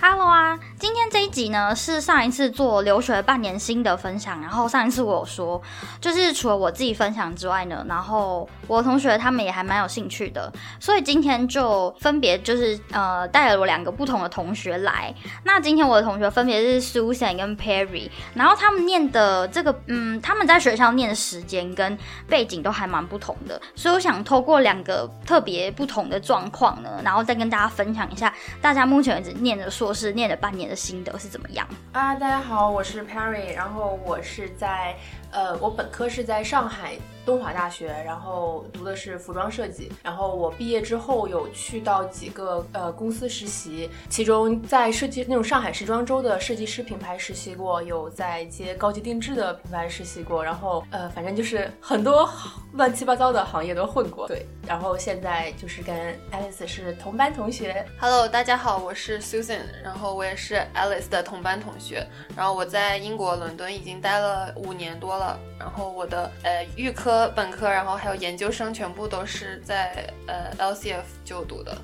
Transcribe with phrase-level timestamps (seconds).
[0.00, 5.60] Hello 啊，今天这一集呢是上一次做留学半年新的分享，然后上一次我有说，
[6.00, 15.14] 就是除了我自己分享之外呢，然后我同学他们也还蛮有兴趣的，所以今天就分别就是呃带了我两个不同的同学来。
[15.44, 21.96] 那今天我的同学分别是 Susan 跟 Perry，然后他们念的这个嗯他们在学校念的时间跟
[22.28, 32.14] 背景都还蛮不同的，所以我想透过两个特别不同的状况呢，然后再跟大家分享一下大家目前为止念的硕是念了半年的心得是怎么样啊？
[32.16, 34.96] 大家好，我是 Perry，然后我是在
[35.30, 36.98] 呃，我本科是在上海。
[37.24, 52.28] 东华大学，然后读的是服装设计，然后我毕业之后有去到几个呃公司实习，其中在设计那种上海时装周的设计师品牌实习过，有在一些高级定制的品牌实习过，然后呃反正就是很多
[52.74, 54.28] 乱七八糟的行业都混过。
[54.28, 55.96] 对，然后现在就是跟
[56.30, 57.86] Alice 是同班同学。
[57.98, 62.06] Hello，大家好，我是 Susan，然后我也是 Alice 的同班同学，
[62.36, 67.13] 然后我在英国伦敦已经待了五年多了，然后我的呃预科。
[67.34, 71.76] 本科，然后还有研究生，全部都是在呃 LCF 就读的。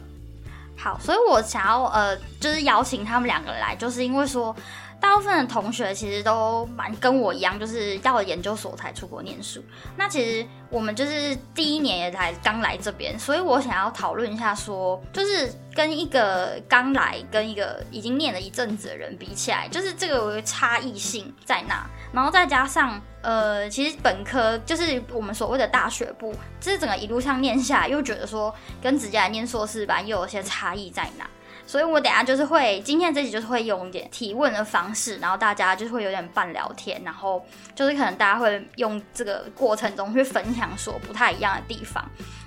[0.76, 4.54] 好，所以我想要呃，就是邀请他们两个来，就是因为说。
[5.00, 9.64] 大部分的同学其实都蛮跟我一样，就是要研究所才出国念书。
[9.96, 21.88] 那其实我们就是第一年也才刚来这边，所以我想要讨论一下，说就是跟一个刚来跟一个已经念了一阵子的人比起来，就是这个差异性在哪？
[22.12, 31.28] 然后再加上呃，其实本科就是我们所谓的大学部，就是整个一路上念下来，又觉得说跟直接来念硕士班又有些差异在哪？
[31.70, 37.46] 所以，我等下就是会，今天这集就是会用一点提问的方式，然后大家就是会有点半聊天，然后
[37.76, 42.04] 就是可能大家会用这个过程中去分享所不太一样的地方。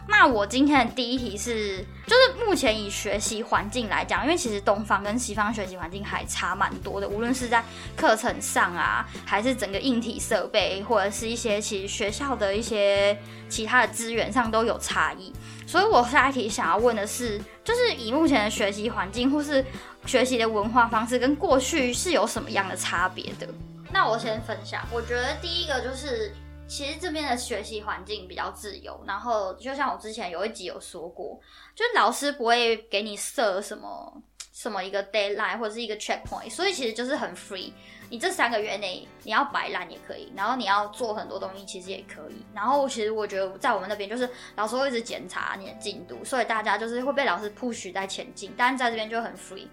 [0.10, 7.64] 那我今天的第一题是，就是目前以学习环境来讲，因为其实东方跟西方学习环境还差蛮多的，无论是在
[7.96, 15.32] 课程上啊，还是整个硬体设备，或者是一些其实学校的一些其他的资源上都有差异。
[15.68, 19.64] 所以我下一题想要问的是，就是以目前的学习环境或是
[20.06, 23.48] 学习的文化方式，跟过去是有什么样的差别的？
[23.92, 26.32] 那我先分享，我觉得第一个就是。
[26.66, 31.38] 其实这边的学习环境比较自由，然后就像我之前有一集有说过，
[31.76, 34.24] 就老师不会给你设什么
[34.54, 37.74] 什么一个 deadline 或者是一个 checkpoint，所以其实就是很 free。
[38.14, 42.46] 你这三个月内你要摆烂也可以，然后你要做很多东西其实也可以。
[42.54, 49.66] 然后其实我觉得在我们那边就是老师会一直检查你的进度，所以大家就是会被老师 push 在前进，但是在这边就很 free。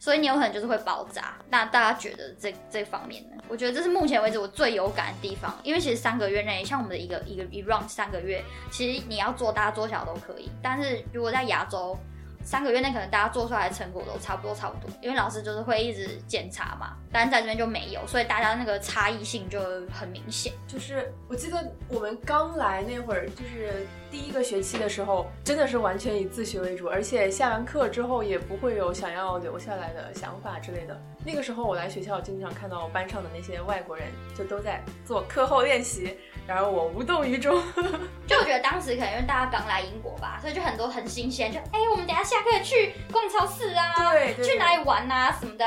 [0.00, 1.36] 所以你有可能就是会爆炸。
[1.48, 3.36] 那大家觉得这这方面呢？
[3.46, 10.50] 我觉得这是目前为止我最有感的地方，因为其实三个月内，像我们的一个一个一 round 三个月，其实你要做大做小都可以。
[10.60, 11.96] 但是如果在亚洲，
[12.42, 19.60] 三个月内可能大家做出来的成果都差不多差不多，因为老师就是会一直检查嘛，但在这边就没有，所以大家那个差异性就
[19.92, 20.52] 很明显。
[20.66, 31.00] 就是我记得我们刚来那会儿，就是第一个学期的时候，真的是完全以自学为主，而且下完课之后也不会有想要留下来的想法之类的。
[31.24, 36.18] 那个时候我来学校，经常看到班上的那些外国人就都在做课后练习。
[36.46, 37.54] 然后我无动于衷，
[38.26, 45.64] 就我觉得当时可能因为大家刚来英国吧，所以就很多很新鲜，就哎，我们等下下课去逛超市啊，对，去哪里玩啊什么的。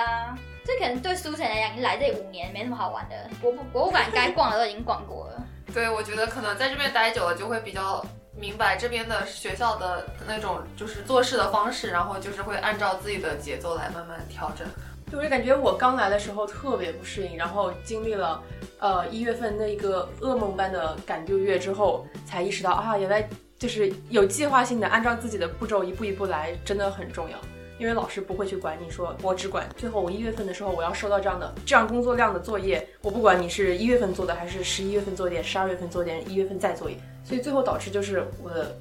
[0.67, 5.41] 这可能对苏晨来讲，你来这里五年没什么好玩的，博物博物馆该逛的都已经逛过了。
[5.73, 8.05] 对，我觉得可能在这边待久了，就会比较
[8.35, 14.67] 明白这边的学校的那种就是做事的方式，然后就是会按照自己的节奏来慢慢调整。
[15.09, 18.43] 就我就感觉我刚来的时候特别不适应，然后经历了，
[18.79, 23.25] 呃一月份那一个噩梦般的赶六月之后，才意识到啊，原来
[23.57, 27.37] 就是有计划性的按照自己的步骤一步一步来，真的很重要。
[27.77, 38.75] 因为老师不会去管你说，我只管最后我一月份的时候我要收到这样的这样工作量的作业，我不管你是一月份做的还是十一月份做一点，十二月份做一点，一月份再做一点，所以最后导致就是我的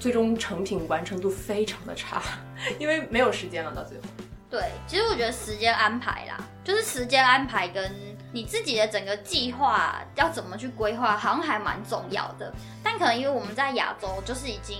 [0.00, 2.22] 最终成品完成度非常的差，
[2.78, 4.04] 因为没有时间了到最后。
[4.50, 7.92] 对，其实我觉得时间安排啦，就是时间安排跟
[8.32, 12.50] 你自己的整个计划要怎么去规划，好像还蛮重要的。
[12.82, 14.78] 但可能因为我们在亚洲，就是已经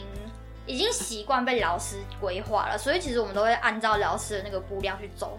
[0.68, 5.36] 已经习惯被老师规划了，所以其实我们都会按照老师的那个步调去走。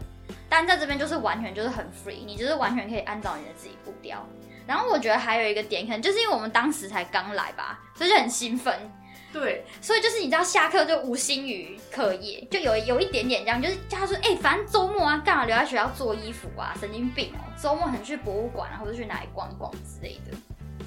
[0.49, 4.25] 但在这边就是完全就是很 free，你就是完全可以按照你的自己步调。
[4.65, 8.91] 然后我觉得还有一个点，可能就是因为我们当时才刚来吧，所以就很兴奋。
[9.31, 16.75] 对，所以就是你知道下课就无心于课业，就有有一点点这样，就是叫他说，哎、反正周末啊，干嘛留在学校做衣服啊？
[16.79, 17.45] 神经病哦！
[17.61, 20.35] 周末很去博物馆啊，或者去哪里逛逛之类的。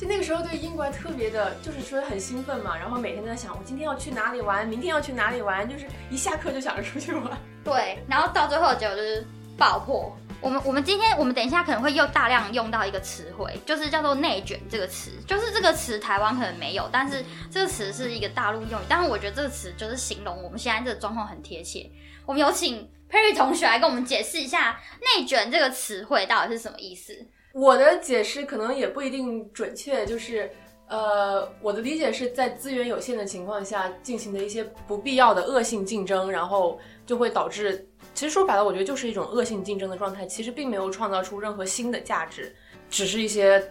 [0.03, 7.39] 就那个时候对英国还特别的，就是说很兴奋嘛，然后每天都在想，我今天要去哪里玩，明天要去哪里玩，就是一下课就想着出去玩。
[7.63, 9.25] 对，然后到最后结果就是
[9.57, 10.13] 爆破。
[10.41, 21.89] 我们我们今天我们等一下可能会又大量用到一个词汇，就是叫做内卷这个词，就是这个词台湾可能没有，但是这个词是一个大陆用语，但是我觉得这个词就是形容我们现在这个状况很贴切。
[22.27, 24.81] 我们有请 Perry 同学来跟我们解释一下
[25.17, 27.25] 内卷这个词汇到底是什么意思。
[27.53, 30.51] 我的解释可能也不一定准确，就是
[30.89, 42.55] 呃，我的理解是在资源有限的情况下进行的一些不必要的恶性竞争，然后就会导致，其实说白了，我觉得就是一种恶性竞争的状态，其实并没有创造出任何新的价值，
[42.91, 43.71] 只是一些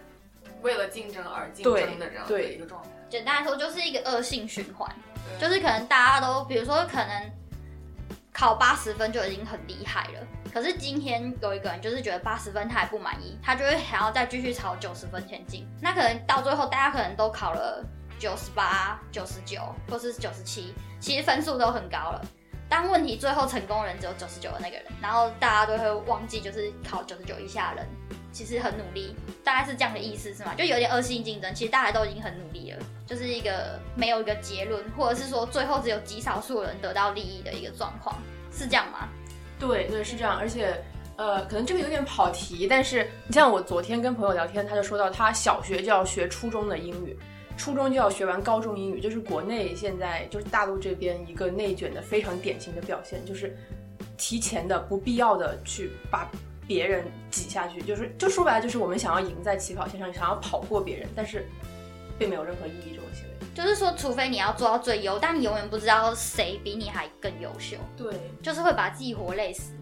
[0.62, 2.88] 为了竞争而竞争的这样的对一个状态。
[3.08, 4.90] 简单来说，就是一个恶性循环，
[5.40, 7.30] 就是可能大家都，比如说可能
[8.32, 15.66] 考八十分就已经很厉害了，可是今天有一个人就是觉得八十分他还不满意，他就会想要再继续朝九十分前进。
[15.80, 17.82] 那可能到最后，大家可能都考了
[18.18, 22.22] 九十八、九十九或是九十七，其实分数都很高了。
[22.68, 27.86] 但问题最后成功的人只有九十九的那个人，然后大家都会忘记，就是考九十九以下的人
[28.32, 29.14] 其实很努力，
[29.44, 30.54] 大概是这样的意思是吗？
[30.54, 38.16] 就有点恶性竞争，其实大家都已经很努力了，就是一个没有一个结论，或者是说最后只有极少数人得到利益的一个状况，
[38.50, 39.06] 是这样吗？
[39.62, 40.74] 对对是这样，而且
[41.14, 47.16] 呃，可能这个有点跑题，但是你像我昨天跟朋友聊天，他就说到他小学就要学初中的英语，
[47.56, 53.56] 初中就要学完高中英语，就是国内现在就是大陆这边一个内卷的非常典型的表现，就是
[54.16, 56.28] 提前的不必要的去把
[56.66, 61.46] 别人挤下去，就是就说白了就是我们想要赢在起跑线上，想要跑过别人，但是
[62.18, 62.98] 并没有任何意义。
[63.54, 68.12] 就是说，除非你要做到最优，但你永远不知道谁比你还更优秀，对，
[68.42, 69.72] 就是会把自己活累死。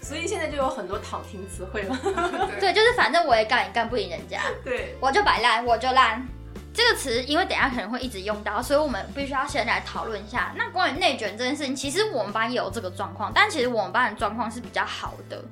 [0.00, 1.98] 所以现在就有很多躺平词汇了。
[2.60, 6.26] 对，就是反正我也干也干不赢人家， 对，我就摆烂，我就烂。
[6.74, 10.52] 这个词，因为等一下可能会一直用到，所以我们必须要先来讨论一下。
[10.56, 15.42] 那关于内卷这件事情，其实我们班也有这个状况，但其实我们班的状况是比较好的。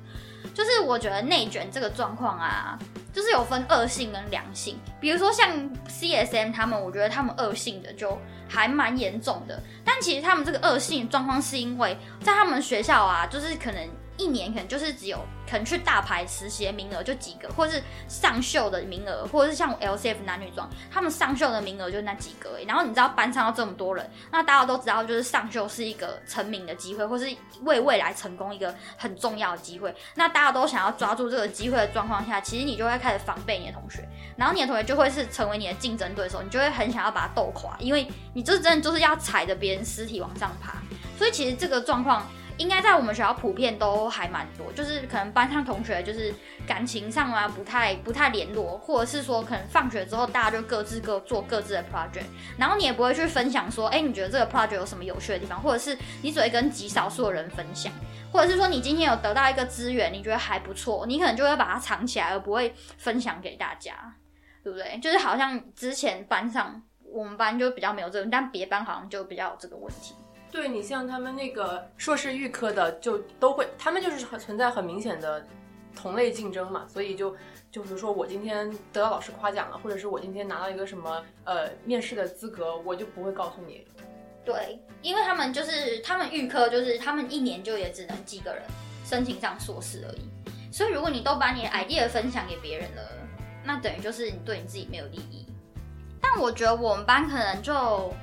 [0.53, 2.77] 就是我觉得内卷这个状况啊，
[3.13, 4.77] 就是有分恶性跟良性。
[4.99, 5.49] 比如说像
[5.87, 8.17] CSM 他们，我觉得他们恶性的就
[8.47, 9.61] 还蛮严重的。
[9.83, 13.87] 但其实他们这个恶性状况是因为在他们学校啊，就是可能
[14.17, 15.17] 一年可能就是只有
[15.49, 22.59] 可能去大牌实习名额就几个，或是上秀的名额，或者是像 LCF 男女装，他们上秀的名额就那几个。
[22.67, 27.27] 然后你知道班上要这么多人，那大家都知道，就是上秀是一个成名的机会，或是
[27.63, 29.93] 为未来成功一个很重要的机会。
[30.15, 34.07] 那大家都想要抓住这个机会的状况下，其实你就会开始防备你的同学，
[34.37, 40.75] 然后你的同学就会是成为你的竞争对手，你就会很想要把他斗垮，因为你就是真的就是要踩着别人尸体往上爬。
[41.17, 42.25] 所以其实这个状况
[42.57, 46.33] 应该在我们学校普遍都还蛮多，就是可能班上同学就是
[46.67, 52.25] 感情上啊不太不太联络，或者是说可能放学之后大家就各自各做各自的 project，
[52.57, 57.91] 然后你也不会去分享说，哎，你觉得这个 project 有什么有趣的地方，或者是你只会跟极少数的人分享，
[58.31, 64.13] 或者是说你今天有得到一个资源，你觉得还不错，你可能就会把它藏起来，而不会分享给大家，
[64.63, 64.99] 对不对？
[64.99, 70.13] 就是好像之前班上我们班就比较没有这个，但别班好像就比较有这个问题。
[70.53, 75.43] 对你像他们那个硕士预科的，就都会，他们就是存在很明显的
[75.95, 77.35] 同类竞争嘛，所以就
[77.71, 83.83] 就比如说我今天得到老师夸奖了，或者是我今天拿到一个什么呃面试的资格，我就不会告诉你。
[84.45, 88.61] 对，因为他们就是他们预科，就是他们一年就也只能几个人
[89.03, 90.29] 申请上硕士而已。
[90.71, 93.01] 所以如果你都把你的 idea 分享给别人了，
[93.65, 95.47] 那等于就是你对你自己没有利益。
[96.21, 98.13] 但我觉得我们班可能就，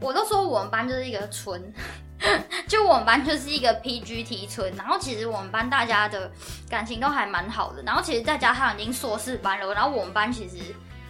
[0.00, 1.72] 我都说我们班就是一个村，
[2.68, 4.74] 就我们班就是一个 PGT 村。
[4.76, 6.30] 然后其实我们班大家的
[6.68, 7.82] 感情都还蛮好的。
[7.82, 10.56] 然后其实再加上已经硕士班了，然后我们班其实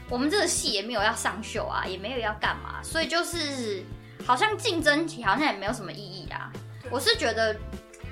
[0.08, 3.82] 我们这个系也没有要上秀啊，也没有要干嘛，所以就是。
[4.26, 6.50] 好像竞争好像也没有什么意义啊。
[6.90, 7.54] 我是觉得，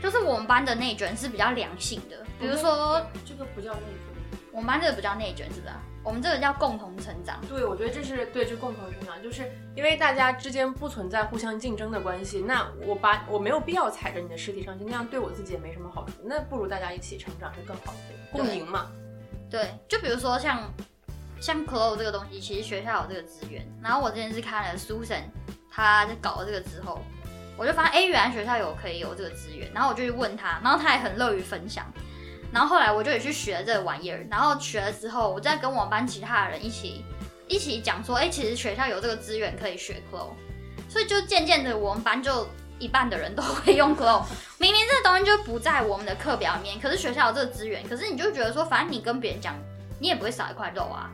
[0.02, 5.81] 就是我们班的内卷是比较良性的，比如说这个不叫内卷，我们班这个不叫内卷，是不是、啊？
[6.04, 7.40] 我们这个叫共同成长。
[7.49, 18.90] 对，我觉得这是对，就共同成长，就是因为大家之间不存在互相竞争的关系，那我把我没有必要踩着你的尸体上去，那样对我自己也没什么好处，那不如大家一起成长是更好的，共赢嘛。
[19.50, 20.73] 对，就比如说像
[21.40, 25.23] 像 Clo 这个东西，其实学校有这个资源，然后我之前是看了 Susan。
[25.75, 27.00] 他在搞了这个之后，
[27.56, 31.90] 我就发现，哎，原来学校有可以有这个资源，然后我就去问他，然后他也很乐于分享，
[32.52, 37.04] 然后后来我就也去学这个玩意儿，然后学了之后，我再跟我们班其他的人一起
[37.49, 40.28] 一起讲说，哎、其实学校有这个资源可以学 Clo，
[40.88, 42.47] 所以就渐渐的我们班就
[42.78, 44.23] 一半的人都 会用 Clo。
[44.59, 49.54] 明明这个东西就不在我们的课表里面，可是学校有这个资源，可是你就觉得说，反正你跟别人讲，
[49.99, 51.11] 你也不会少一块肉啊。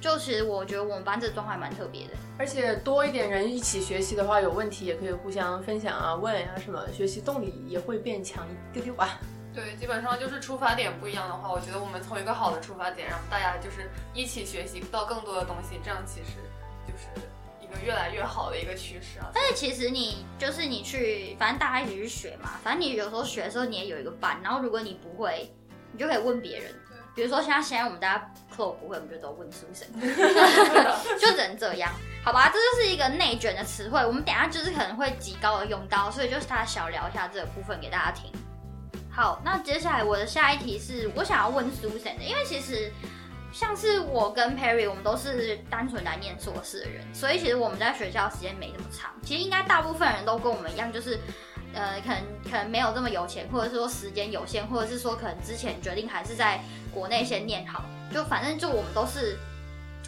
[0.00, 2.10] 就其实我觉得我们班这个状况蛮特别的。
[2.38, 9.18] 而且多一点人一起学习的话，有问题也可以互相分享啊、问啊什么，学习动力也会变强一丢丢吧。
[9.56, 16.36] 对，基本上就是出发点不一样的话，我觉得我们从一个好的出发点，然后大家就是一起学习到更多的东西，这样其实
[16.86, 17.06] 就是
[17.58, 19.30] 一个越来越好的一个趋势啊。
[19.32, 25.50] 但是其实你就是你去，反正大家一起去学嘛，反正你有时候学的时候你也有一个班，然后如果你不会，
[25.90, 26.70] 你就可以问别人。
[27.14, 29.88] 比如说像现在我们大家 Clo 不会，我们就都问苏神，
[31.18, 31.90] 就只能这样，
[32.22, 32.50] 好吧？
[32.52, 38.30] 这就是一个内卷的词汇，我们等下就是可能会极高的用到，所以就是大家小聊一下这个部分给大家听。
[39.16, 42.92] 好，那接下来我的下一题是我想要问 Susan 的，因为其实
[43.50, 49.10] 像是我跟 Perry，我们都是单纯来念硕士的人，所以其实我们在学校时间没那么长。
[49.22, 51.18] 其实应该大部分人都跟我们一样，就是
[51.72, 56.60] 呃，可能可能没有这么有钱，或者是说时间有限，或者是说可能之前决定还是在
[56.92, 59.38] 国内先念好，就反正就我们都是。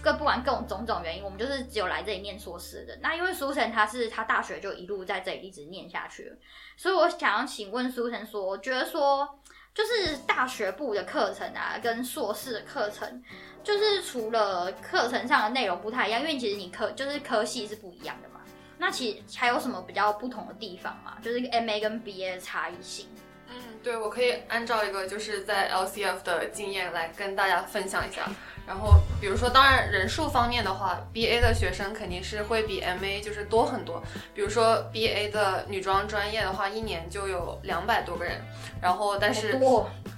[0.02, 2.96] 各不管各种种种原因，我们就是只有来这里念硕士的。
[3.02, 6.32] 那因为苏晨他是他大学就一路在这里一直念下去，
[6.76, 9.40] 所以我想要请问苏晨说，我觉得说
[9.74, 13.22] 就是大学部的课程啊，跟硕士的课程，
[13.62, 18.40] 就是除了课程上的内容不太一样，因为其实你科就是科系是不一样的嘛。
[18.78, 21.18] 那其实还有什么比较不同的地方吗？
[21.20, 23.08] 就是 M A 跟 B A 的差异性。
[23.50, 28.30] 嗯，对，我可以按照一个就是在 LCF 的经验来跟大家分享一下。
[28.68, 34.02] 然后，比如说，当然人数方面的话，BA 的学生肯定是会比 MA 就是多很多。
[34.34, 38.38] 比如说 BA 的女装专业的话，一年就有两百多个人，
[38.82, 39.58] 然后但是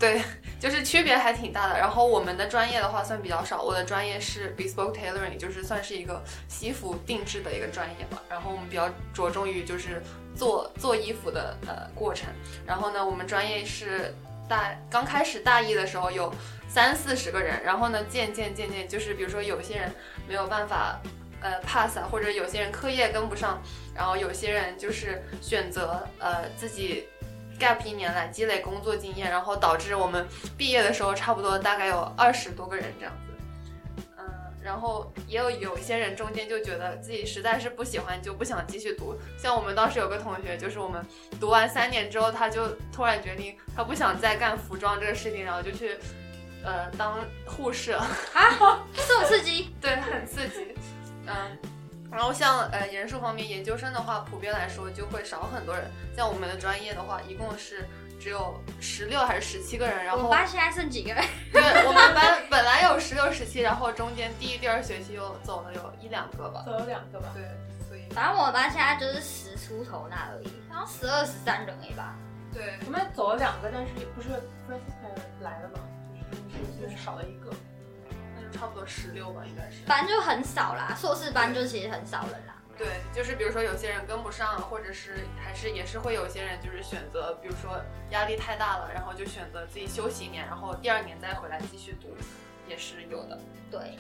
[0.01, 0.21] 对，
[0.59, 1.79] 就是区别还挺大的。
[1.79, 8.19] 然后我们的专业的话算比较少，我的专业是 bespoke tailoring，就是算是一个西服定制的一个专业嘛。
[8.29, 10.03] 然后我们比较着重于就是
[10.35, 12.29] 做做衣服的呃过程。
[12.67, 14.13] 然后呢，我们专业是
[14.51, 16.35] 大刚开始大一的时候有
[16.69, 19.91] 三四十个人，然后呢渐渐渐渐就是比如说有些人
[20.29, 21.01] 没有办法。
[21.43, 23.63] 呃，pass，或者有些人课业跟不上，
[23.95, 27.09] 然后有些人就是选择呃自己
[27.59, 30.29] gap 一年来积累工作经验，然后导致我们
[30.59, 33.15] 毕业的时候差不多大概有二十多个人这样。
[34.61, 39.19] 嗯，然后也有有一些人中间就觉得自己实在是不喜欢，就不想继续读。
[39.39, 41.05] 像我们当时有个同学，就是我们
[41.41, 45.97] 读完三年之后，他就突然决定他不想再干服装这个事情，然后就去
[46.65, 48.07] 呃当护士了。
[48.35, 49.75] 啊，这么刺激？
[49.81, 50.75] 对，很刺激。
[51.27, 51.59] 嗯，
[52.11, 55.91] 然后像呃人数方面，研究生的话，普遍来说就会少很多人。
[56.17, 57.87] 像我们的专业的话，一共是
[58.21, 60.05] 只有十六还是十七个人。
[60.05, 61.25] 然后我们班现在剩几个人？
[61.51, 66.63] 对，我们班本来有十六、十七，然后中间第一、第二学期又走了有一两个吧。
[66.67, 67.29] 走了两个吧。
[67.35, 67.43] 对，
[67.89, 72.15] 所以反正我们班现在就是十出头那而已，然后十二、十三人而已吧。
[72.53, 74.29] 对，我们走了两个，但是也不是
[74.69, 75.81] Francis 来了嘛，
[76.51, 77.51] 就是就是少了一个。
[78.37, 79.85] 那就差不多十六吧，应该是。
[79.87, 82.50] 反正就很少啦，硕士班就其实很少人啦。
[82.81, 92.09] 对，就是比如说有些人跟不上，或者是还是也是会有些人就是选择，比如说压力太大了，然后就选择自己休息一年，然后第二年再回来继续读，
[92.67, 93.39] 也是有的。
[93.71, 93.99] 对，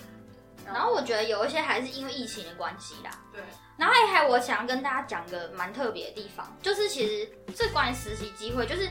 [0.65, 3.11] 然后我觉得有一些还是因为疫情的关系啦。
[3.31, 3.43] 对，
[3.77, 8.89] 然后还有我想要跟大家讲个蛮特别的地方，就是其实这关于实习机会，就是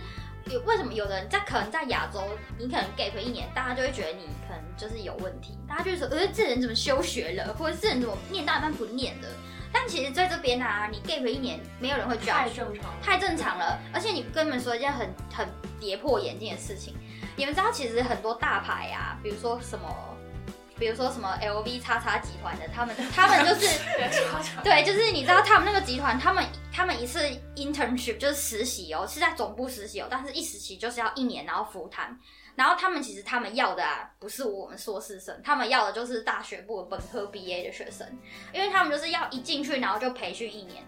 [0.52, 2.24] 有为什么有的人在可能在亚洲，
[2.60, 9.28] 你可能 gap 一年，大家就会觉得你可能就是有问题，大家就会说，呃，这人怎么休学了，或者这人怎么念大半不念的。
[9.72, 13.80] 但其实在这边啊，你 gap 一年，没有人会 judge，太正常了，太正常了。
[13.94, 15.48] 而且你跟你们说一件很很
[15.80, 16.96] 跌破眼镜的事情，
[17.36, 19.88] 你们知道其实很多大牌啊，比如说什么，
[20.78, 23.80] 比如说什么 LV 叉叉集团的，他们 他们就是
[24.64, 27.22] 对，就是你知道他们那个集团，他们他们一次
[27.56, 32.18] internship 就是实习哦，是在总部实习哦，但是一实习就是要一年，然后复谈。
[32.60, 38.06] 然后他们其实他们要的啊，不是我们硕士生，他们要的就是大学部本科 BA 的学生，
[38.52, 40.84] 因为他们就是要一进去，然后就培训一年。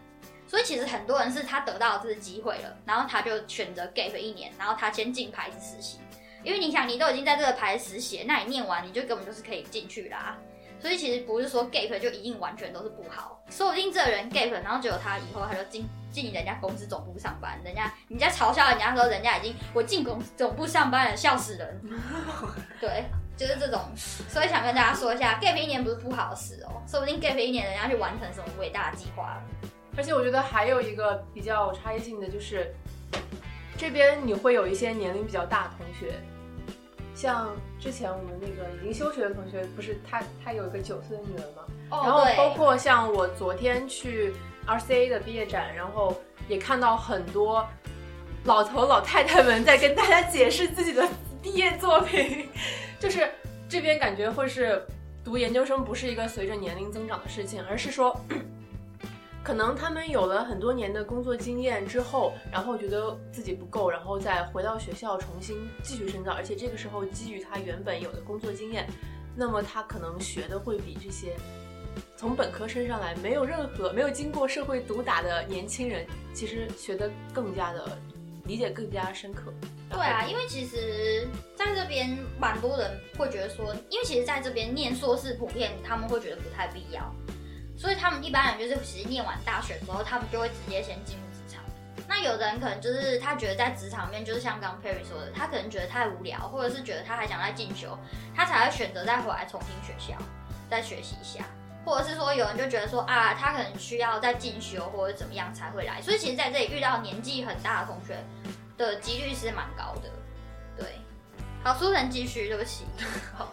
[0.46, 6.00] 所以其实很多人是他得到这个机会了，然后他就选择 gap 一年，然后他先进牌子实习。
[6.44, 10.38] 因为你想，你都已经在这个牌子实习，那你念完你就根本就是可以进去啦。
[10.78, 21.82] 所以其实不是说 gap 就一定完全都是不好，说不定这个人 gap，然后结果他以后他就进进人家公司总部上班，人家人家嘲笑人家说人家已经我进公司总部上班了，笑死人。
[22.80, 23.04] 对，
[23.36, 29.44] 就是这种，所以想跟大家说一下，gap 一年不是不好的事哦，说不定 gap 一年人家去完成什么伟大的计划了。
[29.98, 32.74] 而且我觉得还有一个比较差异性的就是，
[33.78, 36.18] 这边你会有一些年龄比较大的同学，
[37.22, 41.62] 像之前我们那个已经休学的同学，不是他他有一个九岁的女儿嘛？
[41.92, 44.34] 哦，然后包括像我昨天去
[44.66, 47.64] RCA 的毕业展，然后也看到很多
[48.46, 51.08] 老头老太太们在跟大家解释自己的
[51.44, 52.50] 毕业作品，
[53.00, 53.30] 就是
[53.70, 54.84] 这边感觉会是
[55.24, 58.20] 读研究生不是一个随着年龄增长的事情，而是说。
[59.44, 68.88] 可能他们有了很多年的工作经验之后，然后觉得自己不够，然后再回到学校重新继续深造，而且这个时候基于他原本有的工作经验，
[69.36, 71.36] 那么他可能学的会比这些
[72.16, 77.98] 从本科升上来没有任何没有经过社会毒打的年轻人，其实学的更加的
[78.46, 79.52] 理解更加深刻。
[79.90, 87.14] 对啊，因为其实在这边蛮多人会觉得说，因为其实在这边念硕士普遍他们会觉得不太必要，
[87.82, 91.64] 所以他们一般人就是其实念完大学之后，他们就会直接先进入职场。
[92.08, 97.98] 那有的人可能就是他觉得在职场面，就是像刚 Perry 说的，他可能觉得太无聊，或者是觉得他还想再进修，
[98.36, 100.16] 他才会选择再回来重新学校
[100.70, 101.44] 再学习一下。
[101.84, 108.24] 或者是说，有人就觉得说啊，他可能需要再进修或者怎么样才会来，所以其实在这里遇到年纪很大的同学
[108.78, 110.10] 的几率是蛮高的。
[110.78, 111.00] 对，
[111.64, 112.86] 好，苏晨继续，对不起。
[113.36, 113.52] 好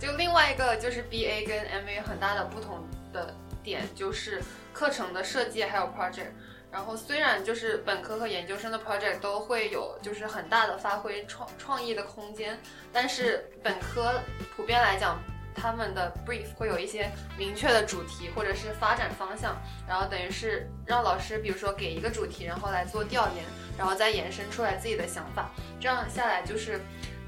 [0.00, 3.32] 就另外一个就是 B A 跟 M A 很大的不同的
[3.68, 6.32] 点就是课程的设计还有 project。
[6.70, 12.58] 然后虽然就是本科和研究生的 project 都会有就是很大的发挥创创意的空间，
[12.92, 14.20] 但是本科
[14.54, 15.18] 普遍来讲，
[15.54, 19.56] 他们的 brief 会有一些明确的主题或者是发展方向，
[19.88, 23.42] 然后等于是让老师比如说给一个主题，然后来做调研，
[23.78, 26.78] 然后再延伸出来自己的想法，这样下来就是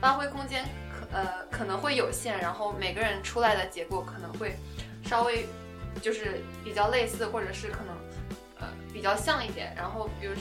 [0.03, 4.55] 发挥空间可呃可能会有限，然后每个人出来的结果可能会
[5.03, 5.47] 稍微
[6.01, 7.97] 就是比较类似，或者是可能
[8.59, 9.75] 呃比较像一点。
[9.77, 10.35] 然后比如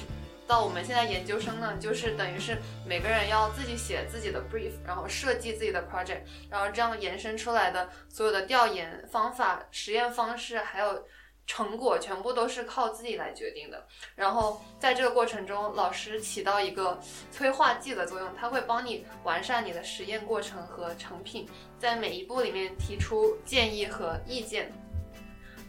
[0.48, 11.06] 到我们现在研究生呢，就是等于是每个人要自己写自己的 brief，然后设计自己的 project，然后这样延伸出来的所有的调研方法、实验方式还有。
[11.52, 17.00] 成果全部都是靠自己来决定的，然后在这个过程中，老师起到一个
[17.32, 24.72] 催化剂的作用，他会帮你完善你的实验过程和成品，在每一步里面提出建议和意见。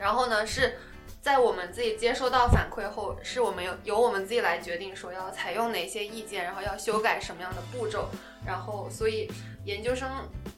[0.01, 0.79] 然后呢，是
[1.21, 8.09] 在我们自己接收到反馈后，是我们由由我们自己来决定说要采用哪些意见，然后要修改什么样的步骤。
[8.47, 9.31] 然后，所以
[9.67, 10.09] 研究生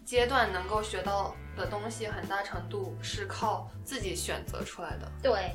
[0.05, 5.11] 阶段能够学到的东西，很大程度是靠自己选择出来的。
[5.20, 5.50] 对，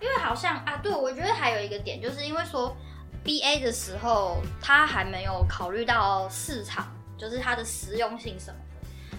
[0.00, 2.74] 因为好像啊，对我觉得还有一个点，就是因为说
[3.22, 8.58] B A 的时候，他还没有考虑到市场，就是它的实用性什么。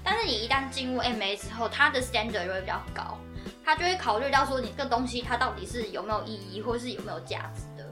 [0.04, 3.20] 但是你一旦进入 M A 之后，它的 standard 就会比较高，
[3.68, 7.86] 他就会考虑到说你这个东西它到底是有没有意义，或是有没有价值的。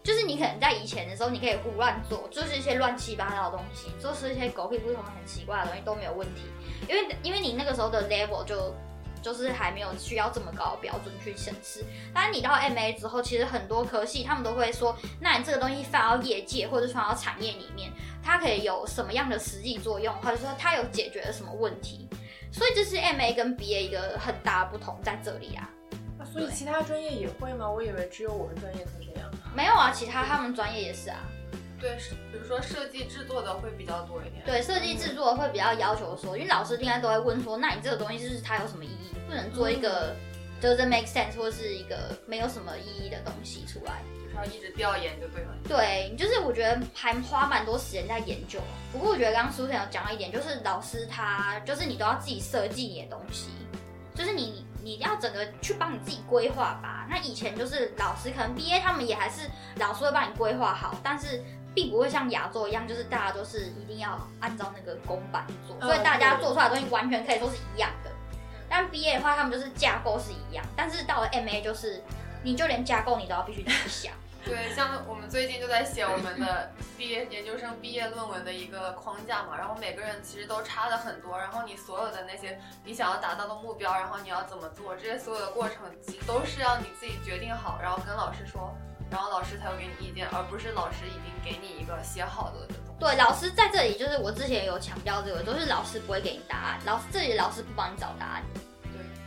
[0.00, 6.42] 就是你可能在以前的时候，你可以胡乱做，就是一些乱七八糟的东西，就是一些狗屁不通、很奇怪的东西都没有问题，
[6.88, 8.72] 因为因为你那个时候的 level 就
[9.20, 11.84] 就是还没有需要这么高的标准去审视。
[12.14, 17.90] 但你到 MA 之后，其实很多科系他们都会说，那你这个东西放到业界或者放到产业里面，
[18.22, 22.08] 它可以有什么样的实际作用，或者说它有解决了什么问题。
[22.56, 25.68] 所以这是 MA 跟 BA 一个很大的不同在这里啊。
[26.18, 27.68] 啊所以其他专业也会吗？
[27.68, 29.30] 我以为只有我们专业才这样。
[29.54, 31.18] 没有啊，其他他们专业也是啊。
[31.78, 34.42] 对，是比如说设计制作的会比较多一点。
[34.46, 39.14] 对，设计制作会比较要求说，因为老师应该都会问说，那你这个东西就是它有什么意义？
[39.28, 40.16] 不能做一个
[40.62, 44.02] doesn't make sense 或是一个没有什么意义的东西出来。
[44.36, 45.48] 就是要一直调研就对了。
[45.66, 48.60] 对，就是我觉得还花蛮多时间在研究。
[48.92, 53.48] 不过我觉得刚刚苏晨有讲到一点，就是老师他就是你都要自己设计你的东西，
[54.14, 57.06] 就是你你要整个去帮你自己规划吧。
[57.08, 61.42] 那以前就是老师可能 B A 他们也还是老师会帮你规划好，但是
[61.74, 68.10] 并不会像亚洲一样，就是大家都是一定要按照那个公版去做，嗯所以大家做出来的东西完全可以说是一样的。
[68.68, 72.02] 但 B A 的话，他们就是架构是一样，但是到了 M A 就是
[72.42, 74.12] 你就连架构你都要必须自己想。
[74.46, 88.72] 对，像我们最近就在写我们的毕业研究生毕业论文的一个框架嘛，然后每个人其实都差的很多，然后你所有的那些你想要达到的目标，然后你要怎么做，这些所有的过程其实都是要你自己决定好，然后跟老师说，
[89.10, 92.68] 然后老师才会给你意见，而不是老师已经给你一个写好的。
[93.00, 98.44] 对，老师在这里就是我之前有强调这个，都是老师不会给你答案，老师这里老师不帮你找答案。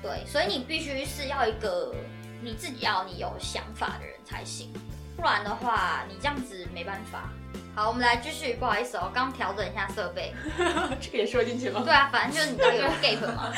[0.01, 1.93] 对对，所以你必须是要一个
[2.41, 4.73] 你自己要你有想法的人才行，
[5.19, 7.29] 不然的话你这样子没办法。
[7.75, 10.34] 好，我们来继续，不好意思哦，刚调整一下设备。
[10.99, 11.84] 这个也说进去了。
[11.84, 13.51] 对啊，反正就是你知道有 gap 嘛。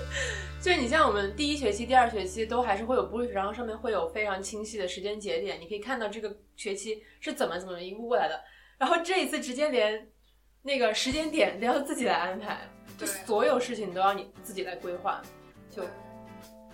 [0.60, 8.40] 就是你像我们第一学期、第二学期都还是会有 brief，然后上面会有非常清晰的时间节点，你可以看到这个学期是怎么怎么一步过来的。
[8.76, 10.08] 然后这一次直接连
[10.62, 12.58] 那个时间点都要自己来安排，
[12.98, 15.22] 就所有事情都要你自己来规划。
[15.70, 15.82] 就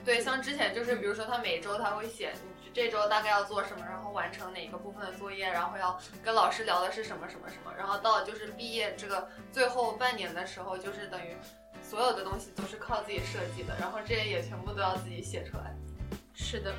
[0.05, 11.37] 对，像之前就是，比如说他每周他会写你这周大概要做什么，然后完成哪个部分的作业，然后要跟老师聊的是什么什么什么，然后到就是毕业这个最后半年的时候，就是等于
[11.81, 15.73] 所有的东西都是靠自己设计的，然后这些也全部都要自己写出来。
[16.35, 16.75] 是的，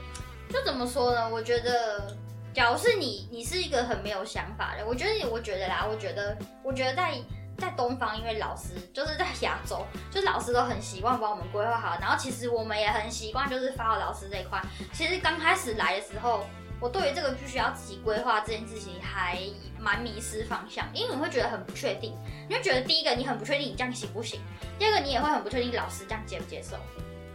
[0.50, 1.30] 就怎么说呢？
[1.30, 2.14] 我觉得，
[2.54, 7.16] 假如是你，你是一个很没有想法的，我觉得，我觉得啦，我觉得，我觉得在
[7.58, 14.62] 在东方，因为老师就是在亚洲， 就是老师都很习惯帮我们规划好，然后其实我们也很习惯，就是发到老师这一块。
[14.94, 16.46] 其实刚开始来的时候，
[16.80, 19.40] 我对于这个必须要自己规划这件事情还
[19.80, 22.14] 蛮迷失方向，因为你会觉得很不确定，
[22.50, 24.42] 你会觉得第一个你很不确定你这样行不行，
[24.78, 26.76] 第二个你也会很不确定老师这样接不接受。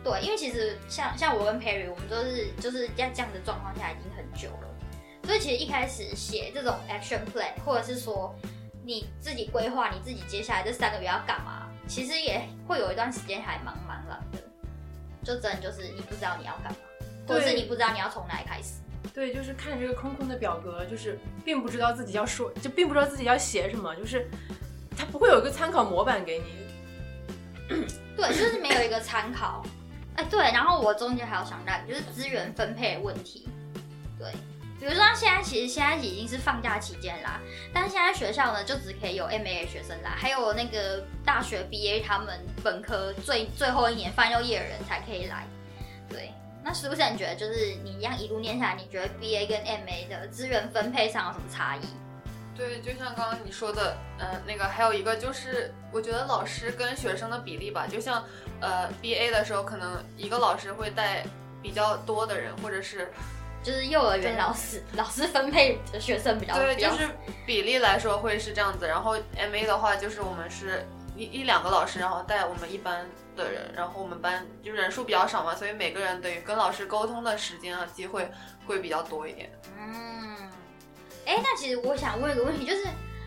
[0.02, 4.68] 对，因为其实像像我跟 Perry，我们都是就是在这样的状况下已经很久了，
[5.24, 8.34] 所以其实一开始写这种 action plan，或者是说
[8.90, 14.42] 你自己规划你自己接下来这三个月要干嘛，其实也会有一段时间还蛮茫然的，
[15.22, 16.78] 就真的就是你不知道你要干嘛，
[17.28, 18.80] 或者是你不知道你要从哪里开始。
[19.14, 24.28] 对，就是看这个空空的表格，就是并不知道自己要说，就并不知道自己要写什么，就是
[24.96, 27.76] 它不会有一个参考模板给你。
[28.16, 29.64] 对，就是没有一个参考。
[30.16, 33.48] 哎，对，然后我中间还有想到，就是资源分配问题。
[34.18, 34.32] 对，
[34.80, 37.38] 比如说现在其实现在已经是放假期间啦，
[37.72, 45.46] 但现在学校呢就只可以有 MA 的学生啦，还有那个大学 BA 他们本科最最后一年 final year 的人才可以来。
[46.08, 46.32] 对，
[46.64, 51.80] 那是不是你觉得就是你一样一路念下来，你觉得 BA 跟 MA 的资源分配上有什么差异？
[52.56, 58.24] 对，就像刚刚你说的，呃，那个还有一个就是，我觉得老师跟学生的比例吧，就像
[58.60, 61.24] 呃 BA 的时候，可能一个老师会带
[61.62, 63.10] 比较多的人，或者是
[63.62, 67.08] 就是幼儿园老师老师分配的学生比较对，就是
[67.46, 68.86] 比例来说会是这样子。
[68.86, 78.30] 然后 MA 的话，就是我们是一一两个老师，然后带我们一班的人，然后我们班就人数比较少嘛，所以每个人等于跟老师沟通的时间啊机会
[78.66, 79.50] 会比较多一点。
[79.78, 80.36] 嗯，
[81.26, 82.84] 哎，那其实我想问一个问题，就是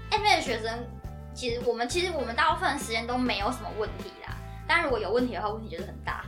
[0.09, 0.83] M A 的学生，
[1.35, 4.35] 其实我们其实我们大部分时间都没有什么问题啦。
[4.67, 6.25] 但如果有问题的话，问题就是很大。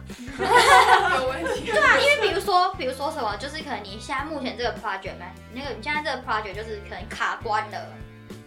[1.19, 1.71] 有问题。
[1.71, 7.87] 对啊，因为比如说，比如说什么，就是可能你现在目前这个 project 呢，那个你现在这个 project 就是可能卡关了，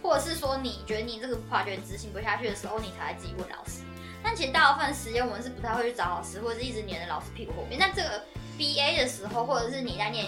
[0.01, 3.81] 或者是说你觉得你这个 project 执行不下去的时候，你才会自己问老师。
[4.21, 7.77] 但其实大部分时间我们是不太会去找老师，或者是一直黏着老师屁股后面。
[7.79, 8.21] 但这个
[8.57, 10.25] BA 的时候，或者是你在念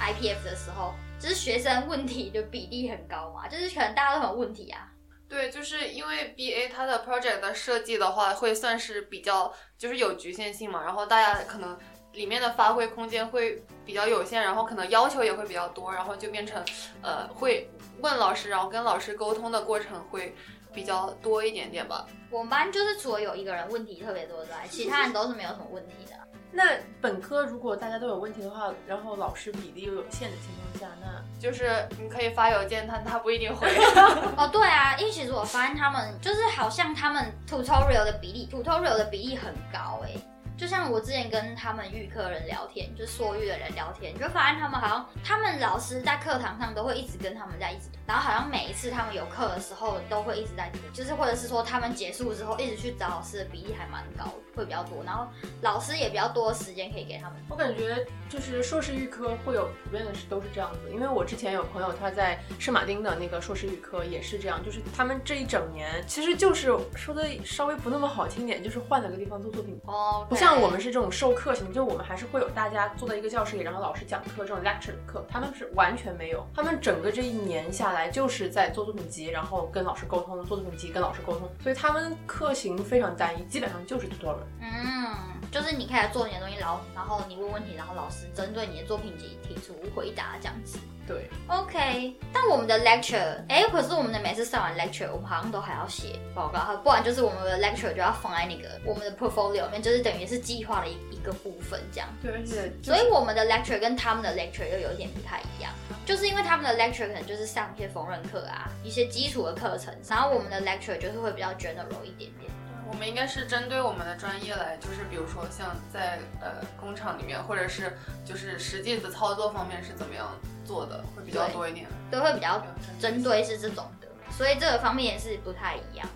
[0.00, 4.90] IPF 的时候，就是学生问题的比例很高嘛，就是可能大家都很有问题啊。
[5.28, 11.78] 对，就是因为 B A 它的 project 的设计的话，会算是比较就是有局限性嘛，然后大家可能
[12.12, 16.64] 里面的发挥空间会比较有限，然后可能要求也会比较多，然后就变成
[17.02, 20.34] 呃会问老师，然后跟老师沟通的过程会
[20.72, 22.06] 比较多一点点吧。
[22.30, 26.12] 我们班就是除了有一个人问题特别多之外，其他人都是没有什么问题的。
[26.58, 33.68] 那本科如果大家都有问题的话，然后老师比例又有限的情况下，那就是你可以发邮件，但他不一定回。
[34.36, 40.10] 哦，对啊，因为其实我发现他们就是好像他们 tutorial 的比例，tutorial 的比例很高哎。
[40.58, 54.24] 就像我之前跟他们预科人聊天，就是硕预的人聊天，你就发现他们好像他们老师在课堂上都会一直跟他们在一直，然后好像每一次他们有课的时候都会一直在听，就是或者是说他们结束之后一直去找老师的比例还蛮高，
[54.56, 55.28] 会比较多，然后
[55.62, 57.36] 老师也比较多的时间可以给他们。
[57.48, 69.80] 我感觉就是硕士预科会有普遍的是都是这样子，因为我之前有朋友他在圣马丁的那个硕士预科也是这样，就是他们这一整年其实就是说的稍微不那么好听点，就是换了个地方做作品。
[69.86, 84.38] 哦，不像像我们是这种授课型，就我们还是会有大家坐在一个教室里，然后老师讲课这种 lecture 课，他们是完全没有，他们整个这一年下来就是在做作品集，然后跟老师沟通，做作品集跟老师沟通，所以他们课型非常单一，基本上就是 tutorial。
[84.62, 85.14] 嗯，
[85.52, 90.78] 就是你开始做你的东西，然后然后你问问题，然后老师针对你的作品集提出回答这样子。
[91.08, 102.08] 对，OK，但我们的 lecture，哎，可是我们的每次上完 lecture，我们好像都还要写报告，不然就是我们的 lecture 就要放在那个我们的 portfolio 里面，就是等于是计划的一一个部分这样。
[102.22, 102.44] 对，
[102.82, 105.72] 所以我们的 lecture 跟他们的 lecture 又有点不太一样，
[106.04, 112.52] 就是因为他们的 lecture 可能就是上一些缝纫课啊，一些基础的课程，然后我们的 lecture 就是会比较 general 一点点。
[112.90, 117.92] 我们应该是针对我们的专业来，就是比如说像在呃工厂里面，或者是
[118.24, 120.26] 就是实际的操作方面是怎么样
[120.64, 121.86] 做的，会比较多一点。
[122.10, 122.60] 都会比较
[122.98, 126.08] 针对是这种的，所以这个方面也是不太一样。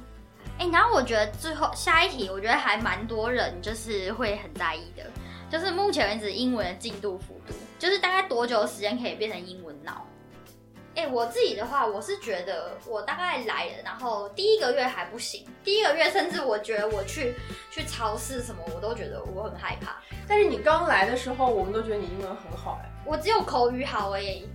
[0.59, 5.05] 哎、然后我觉得最后下一题，我觉得还蛮多人就是会很在意的，
[5.51, 10.07] 就是目前为止英文的进度幅度，就是大概多久的时间可以变成英文脑？
[10.94, 17.35] 哎、我自己的话，我是觉得我大概来了，然后第一个月还不行，第一个月甚至我觉得我去
[17.70, 19.96] 去超市什么，我都觉得我很害怕。
[20.28, 22.90] 但是你刚来的时候，我们都觉得你英文很好哎。
[23.05, 24.46] 我只有口语好而已。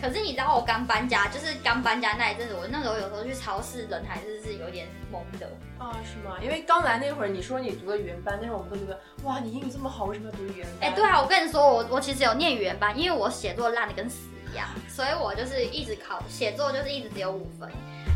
[0.00, 5.46] 可是你知道我刚搬家，就是刚搬家那一阵子，我那时候有时候去超市，人还是是有点懵的。
[5.78, 6.38] 啊，是吗？
[6.42, 10.94] 因为刚来那会儿，你说你读了语言班，那时候我们都觉得，哇，你英语这么好，为什么要读语言哎、班？
[10.96, 17.70] 对啊，我跟你说，我我其实有念语言班，因为我写作烂的跟死一样，所以我就是一直考写作，就是一直只有五分。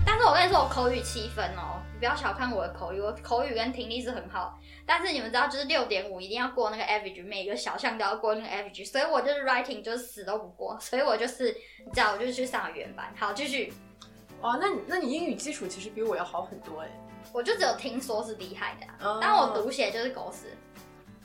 [0.05, 4.59] 但是我跟你说，我口语七分哦，你不要小看我的口语，我口语跟听力是很好。
[4.85, 13.13] 但是你们知道，就是六点五一定要过那个 average，每个小项都要过那个 average，所以我就是 writing 就是死都不过，所以我就是你知道，我就去上语言班。
[13.17, 13.73] 好，继续，
[14.41, 16.89] 哦，那你那你英语基础其实比我要好很多哎。
[17.33, 18.87] 我就只有听说是厉害的、
[19.21, 20.57] 但我读写就是狗屎。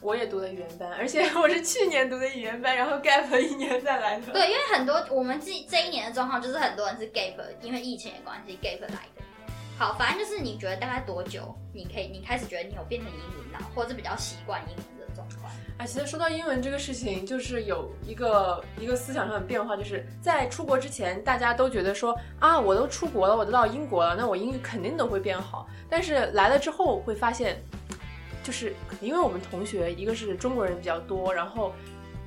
[0.01, 4.33] 我也读的语言班，而且 我是去年读的语言班，然后 gap 了一年再来的。
[4.33, 9.23] 对，因为很多我们这这一年的状况就是很多人是 gap，因为疫情的关系 gap 来的。
[9.77, 15.51] 好，反正就是你觉得大概多久，你可以你开始觉得你有变成英文脑，或者是比较习惯英文的状况？
[15.77, 25.67] 啊，其实说到英文这个事情，就是有一个一个思想上的变化，就是在出国之前，大家都觉得说啊，我都出国了，我都到英国了，那我英语肯定都会变好。
[25.89, 27.59] 但是来了之后会发现，
[28.43, 31.73] 就是因为我们同学一个是中国人比较多，然后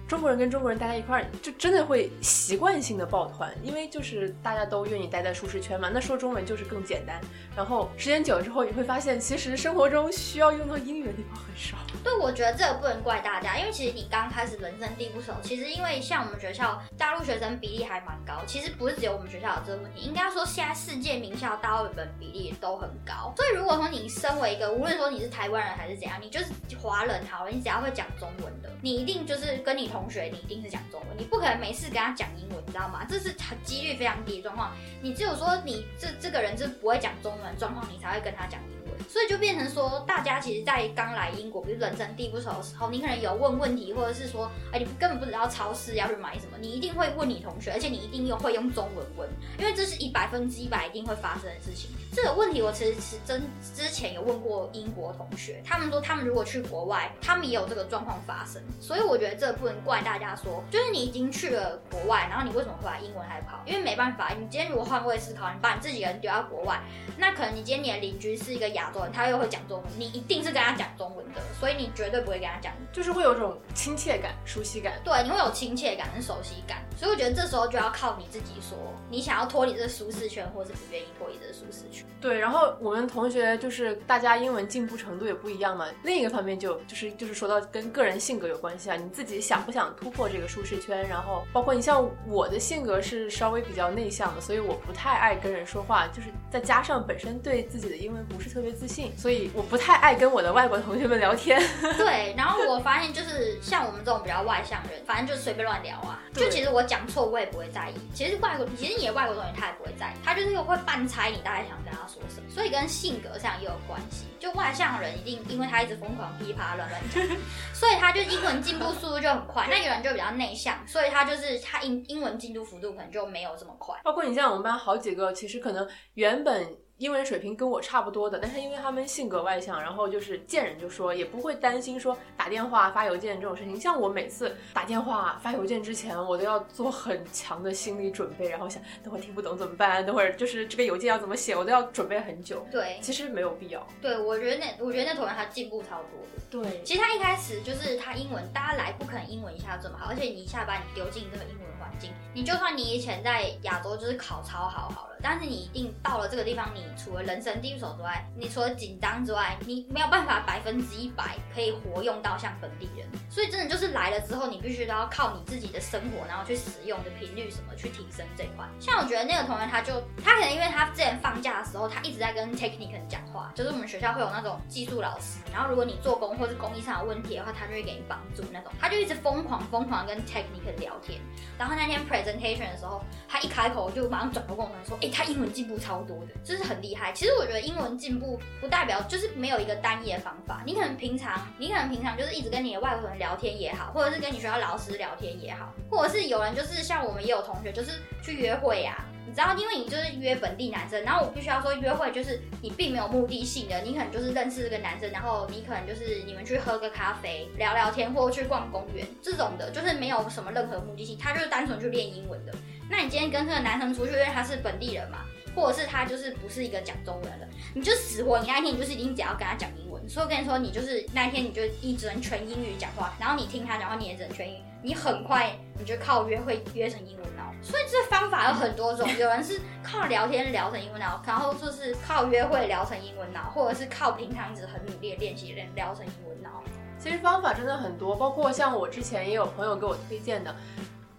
[0.06, 7.20] 中国人跟中国人待在一块儿，就真的会习惯性的抱团，因为就是大家都愿意待在舒适圈嘛，那说中文就是更简单。
[7.56, 11.78] 然后时间久了之后，你会发现，其实生活中需要用到英语的地方很少。
[12.04, 23.32] 对，我觉得这个不能怪大家，因为其实你刚开始人生地不熟，其实因为像我们学校大陆学生比例还蛮高，其实不是只有我们学校有这个问题，应该说现在世界名校大陆本比例都很高。
[23.36, 26.46] 所以如果说你身为一个，无论说你是台湾人还是怎样，你就是
[26.82, 33.06] 华人好了，你只要会讲中文的，你一定就是跟你同学，你一定是讲中文，你不可能没事跟他讲英文，你知道吗？
[33.08, 34.72] 这是很几率非常低的状况。
[35.00, 38.83] 你只有说你这这个人是不会讲中文状况，你才会跟他讲英文。
[39.08, 49.28] 所以就变成说，大家其实，在刚来英国，比如人生地不熟的时候，你可能有问问题，或者是说，哎，你根本不知道超市要去买什么，你一定会问你同学，而且你一定又会用中文问，
[49.58, 51.90] 因为这是一百分之一百一定会发生的事情。
[52.12, 53.42] 这个问题我其实是真
[53.74, 63.62] 之前有问过英国同学，他们说他们如果去国外，他们也有这个状况发生，所以我觉得这不能怪大家说，就是你已经去了国外，然后你为什么会把英文还不好？
[63.66, 66.80] 因为没办法，你今天如果换位思考，你把你自己人丢到国外，
[67.18, 72.72] 那可能你今天你的邻居是一个亚洲人，他又会讲中文，你一定是跟他讲中文的，所以你绝对不会跟他讲。
[72.92, 74.94] 就是会有种亲切感、熟悉感。
[75.04, 78.78] 对，你会有亲切感跟熟悉感，所以我觉得这时候就要靠你自己说，
[79.10, 82.06] 你想要脱离这个舒适圈，或是不愿意脱离这个舒适圈。
[82.20, 85.86] 对，然后我们同学就是大家英文进步程度也不一样嘛。
[86.02, 91.06] 另一个方面就就是就是说到跟个人性格有关系啊，你自己想不想突破这个舒适圈？
[91.08, 101.60] 然后包括你像我的性格是稍微比较内向的，所以我不太爱跟人说话，就是再加上本身对自己的英文不是特别自信，所以我不太爱跟我的外国同学们聊天。
[101.96, 106.20] 对，然后我发现就是像我们这种比较外向人，反正就随便乱聊啊。
[106.34, 114.26] 就其实我讲错我也不会在意，其实外国其实你的外国同学他也不会在意，他就是会半猜你大概想跟他说什么，所以跟性格上也有关系。
[114.40, 117.22] 就外向人一定因为他一直疯狂噼啪乱乱讲，
[117.72, 119.66] 所以他就英文进步速度就很快。
[119.70, 123.94] 那有人就比较内向，所以他就是他英英文进度幅度可能就没有这么快。
[124.04, 133.78] 包括你像我们班好几个，其实可能原本英文水平跟我差不多的，但是因为他们性格外向，然后就是见人就说，也不会担心说打电话、发邮件这种事情。
[133.80, 142.64] 像我每次打电话、发邮件之前，我都要做很强的心理准备，然后想等会儿听不懂怎么办，等会儿就是这个邮件要怎么写，我都要准备很久。
[142.70, 143.84] 对其实没有必要。
[144.00, 146.40] 对，我觉得那我觉得那同学他进步超多的。
[146.48, 168.66] 对，其实他一开始就是他英文，大家来不可能英文一下这么好，而且你一下把你丢进这个英文环境，你就算你以前在亚洲就是考超好好了，但是你一定到了这个地方，你除了人生地不熟之外，你除了紧张之外，你没有办法百分之一百可以活用到像本地人，所以真的就是来了之后，你必须都要靠你自己的生活，然后去使用的频率什么去提升这一块。
[168.80, 169.92] 像我觉得那个同学他就
[170.24, 181.20] 他可能因为他之前放假的时候，他一直在跟 technician 讲话，就是我们学校会有那种技术老师，然后如果你做工或是工艺上有问题的话，他就会给你帮助那种，他就一直疯狂疯狂跟 technician 聊天。
[181.58, 212.52] 然后那天 presentation 的时候，他一开口就马上转头跟我同学说：“哎、他英文进步超多的，就是很厉害。”其实我觉得英文进步不代表就是没有一个单一的方法，你可能平常你可能平常就是一直跟你的外国人聊天也好，或者是跟你学校老师聊天也好，或者是有人就是像我们也有同学就是去约会呀、你知道，因为你就是约本地男生，然后我必须要说，约会就是你并没有目的性的，你可能就是认识这个男生，然后你可能就是你们去喝个咖啡、聊聊天，或去逛公园这种的，就是没有什么任何目的性，他就是单纯去练英文的。
[212.90, 220.08] 那你今天跟这个男生出去，因为他是本地人嘛，或者是他就是不是一个讲中文的，你就死活你那一天你就是一定只要跟他讲英文。
[220.08, 227.52] 所以我跟你说，你就是那一天你就一直能全英语讲话，然后你听他讲话你也只能全英语，你很快你就靠约会约成英文脑。
[227.62, 236.62] 所以这方法有很多种，有人是靠聊天聊成英文脑，然后就是靠约会聊成英文脑，或者是靠平常一直很努力的练习练聊成英文脑。
[236.98, 240.54] 其实方法真的很多，包括像我之前也有朋友给我推荐的，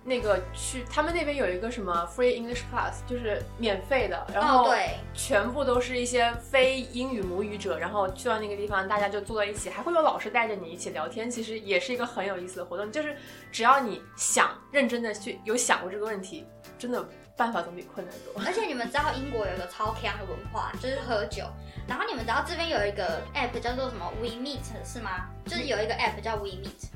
[0.08, 12.92] 那个去他们那边有一个什么 Free English Class，就是免费的，然后对，全部都是一些非英语母语者，然后去到那个地方，大家就坐在一起，还会有老师带着你一起聊天，其实也是一个很有意思的活动。
[12.92, 13.18] 就是
[13.52, 16.46] 只要你想认真的去有想过这个问题，
[16.78, 17.04] 真的
[17.36, 18.40] 办法总比困难多。
[18.46, 21.46] 而且你们知道英国有一个超强的文化，就是喝酒。
[21.88, 25.30] 然后你们知道这边有一个 app 叫做什么 We Meet 是吗？
[25.46, 26.90] 就是有一个 app 叫 We Meet。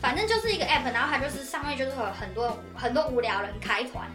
[0.00, 4.06] 反正就是一个 app，然后它就是上面就是有很多很多无聊人开团，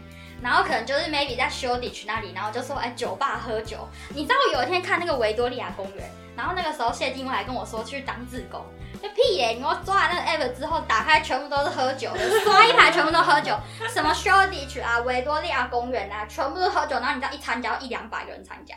[0.42, 3.88] 然后可能就是 maybe 在 Shoreditch 那里，然后就说哎酒吧喝酒。
[4.08, 8.64] 你知道我有一天看那个维多利亚公园，然后那个时候谢金还跟我说去当自工，
[9.02, 9.48] 就屁耶！
[9.50, 13.56] 你我抓了那个 app 之后，打开全部都是喝酒的，刷一排全部都喝酒，
[13.88, 16.96] 什么 Shoreditch 啊、维多利亚公园啊，全部都喝酒。
[16.96, 18.76] 然后你知道一参加一两百个人参加。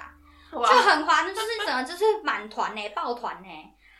[0.50, 3.50] 就很欢，就是整个就是满团呢，抱团呢。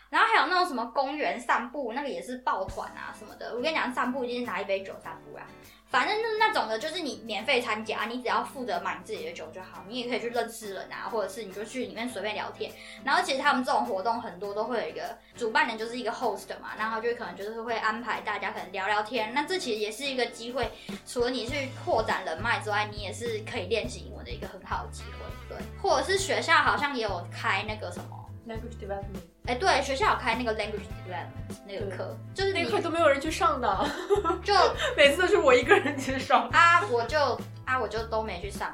[0.10, 3.56] 然后还有那种什么公园散步，那个也是抱团啊什么的。
[3.56, 5.44] 我跟你讲，散步一定是拿一杯酒散步啊。
[5.90, 9.82] 反正就是那种的，就是你免费参加，你只要负责买你自己的酒就好。
[9.88, 12.70] 你也可以去认识人啊，或者是你就去里面随便聊天。
[13.06, 19.34] 然后其实他们这种活动很多都会有一个主办人，就是一个 host 嘛，然后就可能就是会安排大家可能聊聊天。
[19.34, 20.70] 那这其实也是一个机会，
[21.06, 25.56] 除了你去扩展人脉之外，你也是可以练习英文的一个很好的机会。
[25.56, 33.90] 对，或者是学校好像也有开那个什么 language development，哎，对，学校有开那个 language development 那个课，就是那课都没有人去上的，
[34.44, 34.54] 就
[34.96, 37.18] 每次都是我一个人去上啊，我就
[37.66, 38.70] 啊，我就都没去上。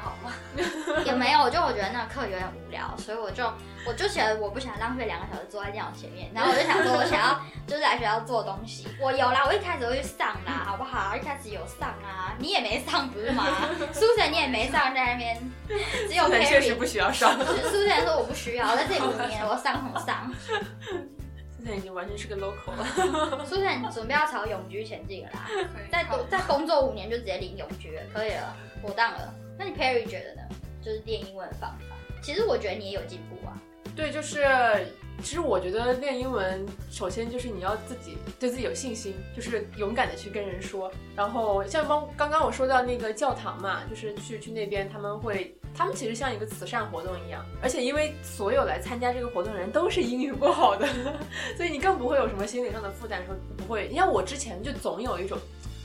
[0.00, 0.32] 好吗？
[1.04, 3.44] 也没有，就我觉得那个课有点无聊，所以我就
[3.86, 8.88] 我就觉得我不想浪费两个小时坐在电脑前面，然后我就想说，我想要就是来学校做东西。
[9.00, 11.14] 我有啦，我一开始会去上啦， 好不好？
[11.16, 13.46] 一开始有上啊，你也没上不是吗？
[13.92, 15.38] 苏晨你也没上，在那边
[16.08, 17.38] 只有 Perry 确实不需要上。
[17.38, 20.32] 苏晨说我不需要，在这里五年我上什么上？
[21.58, 23.44] 苏晨已经完全是个 local 了。
[23.44, 25.46] 苏晨准备要朝永居前进了啦，
[25.92, 29.34] 在在工作五年就直接领永居了，可以了，妥当了。
[29.60, 30.42] 那你 Perry 觉得呢？
[30.80, 33.52] 就是练英文的方法，其实我觉得你也有进步啊。
[33.94, 34.42] 对，就是
[35.22, 40.90] 其实我觉得练英文，首先就是你要自己对自己有信心，就是勇敢的去跟人说。
[41.14, 50.88] 然后像刚刚刚我说到那个教堂嘛，就是去去那边他们会，他们其实像一个慈善活动一样，而且因为所有来参加这个活动的人都是英语不好的，
[51.54, 53.88] 所以你更不会有什么心理上的负担，说不会。
[53.90, 55.38] 你像我之前就总有一种。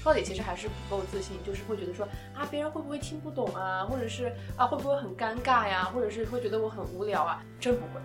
[0.06, 7.42] 到底其实还是不够自信，就是会觉得说啊，别人会不会听不懂啊，或者是啊，会不会很尴尬呀，或者是会觉得我很无聊啊？
[7.60, 8.00] 真不会，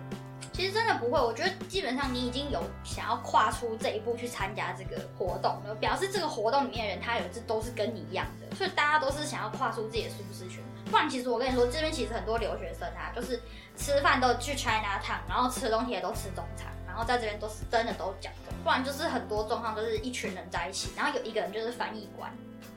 [0.51, 1.21] 其实真的不会。
[1.21, 10.63] 我觉得基本上你已经有想要跨出这一步去参加这个活动了，表示这个活动里面的人他有这都是跟你一样的，所以大家都是想要跨出自己的舒适圈。
[10.89, 13.39] 不然其实我跟你说，这边其实很多留学生啊，就是
[13.77, 16.67] 吃饭都去 China Town，然后吃东西也都吃中餐。
[16.91, 22.29] 然后在这边都是真的都讲的，不然就是很多状况都是一群人在一起，然后有一个人就是翻译官，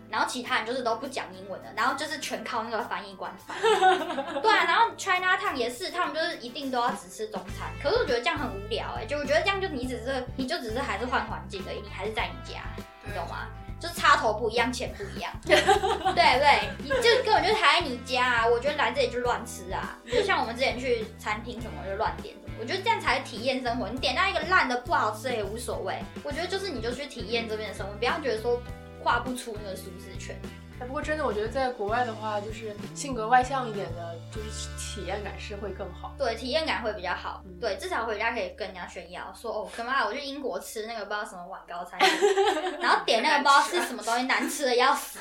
[0.08, 3.56] 然后其他人就是都不讲英文的，然后就是全靠那个翻译官翻。
[4.40, 12.60] 对啊，然后 China Town 也是，他们就是一定都要只吃中餐，可是我觉得这样很无聊哎，就我觉得这样就你只是你就只是还是换环境而已，你还是在你家，
[13.04, 13.48] 你懂吗？
[13.80, 16.70] 就是插头不一样，钱不一样， 对不对？
[16.78, 18.46] 你就根本就是还在你家啊！
[18.46, 22.34] 我觉得来这里就乱吃啊，就像我们之前去餐厅什么就乱点。
[22.58, 23.88] 我觉得这样才体验生活。
[23.88, 25.98] 你点到一个烂的不好吃也无所谓。
[26.22, 28.60] 我觉得就是你就去体验这边的生活，不要觉得说
[29.02, 30.36] 跨不出那个舒适圈。
[30.80, 36.12] 哎，不过真的，我觉得在国外的话，就是性格外向一点的，就是体验感是会更好。
[36.18, 37.44] 对，体验感会比较好。
[37.60, 40.04] 对，至少回家可以跟人家炫耀说：“哦，干嘛？
[40.04, 41.96] 我去英国吃那个不知道什么晚高餐，
[42.82, 45.20] 然后点那个不知道是什么东西，难吃的要死。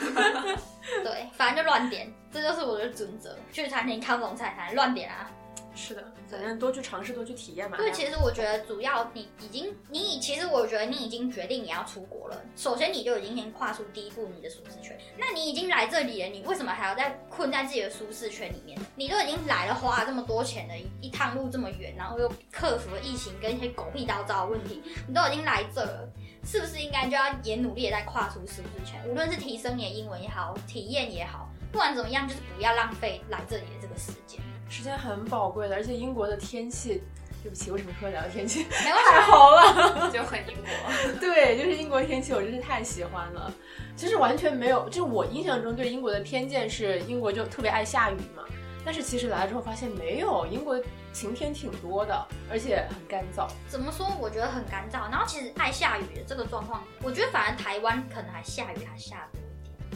[1.06, 3.38] ”对，反正就乱点，这就是我的准则。
[3.52, 5.30] 去餐厅看不懂菜单，乱点啊。
[5.76, 7.78] 是的，反正多去尝试，多去体验嘛。
[7.78, 12.40] 对，其实我觉得主要你已经，你其实我觉得你已经决定你要出国了。
[12.56, 14.98] 首先你就已经先跨出第一步，你的舒适圈。
[15.18, 18.80] 那你已经来这里了，你为什么还要再困在自己的舒适圈里面？
[18.96, 26.08] 你都已经来了，花了这么多钱的一趟路这么远，然后又克服了疫情跟一些狗屁叨叨的问题，你都已经来这了，
[26.46, 29.02] 是不是应该就要也努力的再跨出舒适圈？
[29.10, 34.40] 无论是提升你的英文也好，体验也好，不管怎么样，就是不要浪费来这里的这个时间。
[34.74, 37.04] 时间很宝贵的，而且英国的天气
[37.44, 38.64] 对不起，为什么说聊天气？
[38.64, 40.10] 太，好了。
[40.12, 41.14] 就很英国。
[41.22, 43.54] 对，就是英国天气，我真是太喜欢了。
[43.96, 48.44] 其实完全没有，就我印象中对英国的偏见是英国就特别爱下雨嘛。
[48.84, 50.76] 但是其实来了之后发现没有，英国
[51.14, 53.48] 晴天挺多的，而且很干燥。
[53.68, 54.08] 怎么说？
[54.20, 55.10] 我觉得很干燥。
[55.12, 59.43] 然后其实爱下雨的这个状况，我觉得反而台湾可能还下雨还下多一点，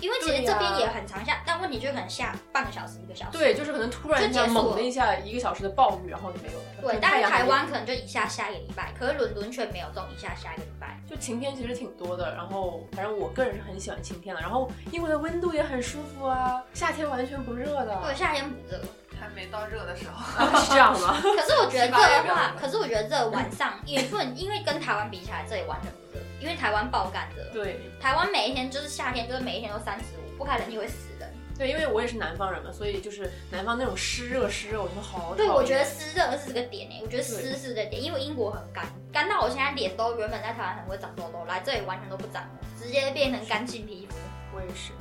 [0.02, 3.38] 因为其实这边也很长下，但问题就可能下半个小时一个小时。
[3.38, 6.66] 对，就是可能突然一下猛的一下一个小时的暴雨，然后就没有了。
[6.82, 11.00] 对，但是台湾可能就一下下一个礼拜，可是伦敦却没有这种一下下一个礼拜。
[11.10, 14.42] 就晴天其实挺多的，然后反正我个人是很喜欢晴天的。
[14.42, 18.00] 然后英国的温度也很舒服啊，夏天完全不热的。
[18.04, 18.80] 对，夏天不热。
[19.20, 20.46] 还没到热的时候。
[20.46, 21.18] 啊， 是这样吗？
[21.22, 27.44] 可是我觉得 热的话，可是我觉得热晚上也不能，因为跟台湾比起来，这里完全不热，因为台湾爆干热。
[27.54, 31.28] 对台湾每一天就是夏天，就是每一天都三十五，不开冷气会死人。
[31.58, 35.34] 对，因为我也是南方人嘛，所以就是南方那种湿热湿热，我觉得好。
[35.36, 42.50] 对，我觉得湿热是这个点诶，我觉得湿是这个点，因为英国很干，干到我现在脸都原本在台湾很会长痘痘，来这里完全都不长了，
[42.80, 44.16] 直接变成干性皮肤。
[44.56, 44.92] 我也是。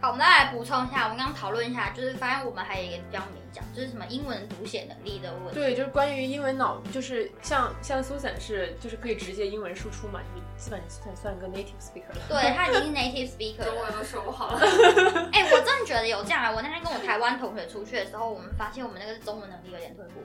[0.00, 5.54] 好，我们再来补充一下，我们刚刚讨论一下，就是发现我们还有一个比较没讲，就是什么英文读写能力的问题。
[5.54, 12.22] 对，就是关于英文脑，就是像像 Susan 是就是可以直接英文输出嘛，就是基本算算一个 native speaker 了。
[12.28, 13.64] 对他已经是 native speaker 了。
[13.64, 14.60] 中文都说不好了。
[15.34, 16.52] 哎、我真的觉得有这样啊！
[16.52, 20.20] 我那天跟我台湾同学出去的时候，我们发现我们那个中文能力有点退步，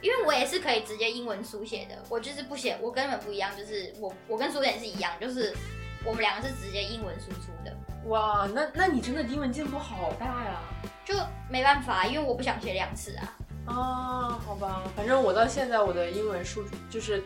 [0.00, 5.54] 因为我也是可以直接英文书写的，我就是不写，我跟你们不一样，就是我我跟苏点是一样，就是
[6.02, 7.76] 我们两个是直接英文输出的，
[8.08, 10.60] 哇，那那你真的英文进步好大呀！
[11.04, 11.14] 就
[11.50, 13.32] 没办法，因为我不想写两次啊。
[13.66, 17.22] 啊，好吧，反正我到现在我的英文书就是，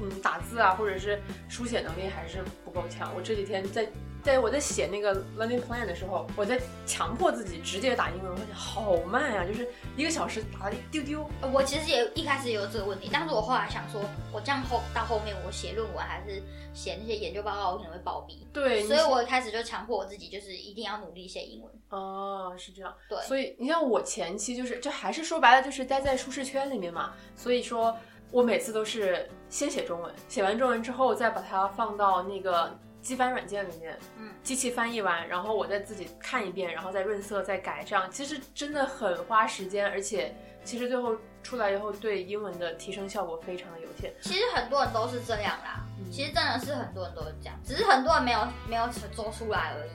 [0.00, 3.12] 嗯，打字啊，或者是书写能力还是不够强。
[3.16, 3.88] 我这几天在
[4.22, 11.30] 在我在写那个 learning plan 的时候，我在强迫自己直接打英文，我发现好慢呀、就是一个小时打了一丢丢。
[11.40, 14.00] 呃我其实也一开始也有这个问题，但是我后来想说，
[14.32, 16.42] 我这样后到后面我写论文还是
[16.74, 21.72] 写那些研究报告，我可能会暴毙，对，所以我一开始就强迫我自己，就是一定要努力写英文。
[21.88, 22.94] 哦，是这样。
[23.08, 27.96] 对所以你像我前期就是，就还是说白了就是待在舒适圈里面嘛，所以说
[28.30, 40.34] 我每次都是先写中文，写完中文之后再把它放到那个机翻软件里面，嗯，机器翻译完，然后我再自己看一遍，然后再润色再改，这样其实真的很花时间，而且
[40.64, 44.12] 其实最后出来以后对英文的提升效果非常的有限。
[44.20, 49.90] 其实很多人都是这样啦，嗯其实真的是很多人都是这样，只是很多人没有没有做出来而已。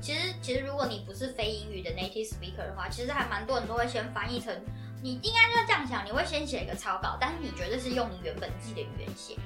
[0.00, 4.54] 其实其实如果你不是非英语的 native speaker 的话，其实还蛮多人都会先翻译成，
[5.02, 9.36] 你应该就是这样想，你会先写一个草稿，但是你绝对是用你原本自己的语言写。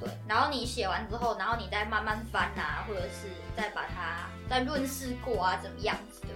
[0.00, 6.28] 对，然后你写完之后，然后你再慢慢翻啊，或者是再把它再润饰过啊，怎么样子的。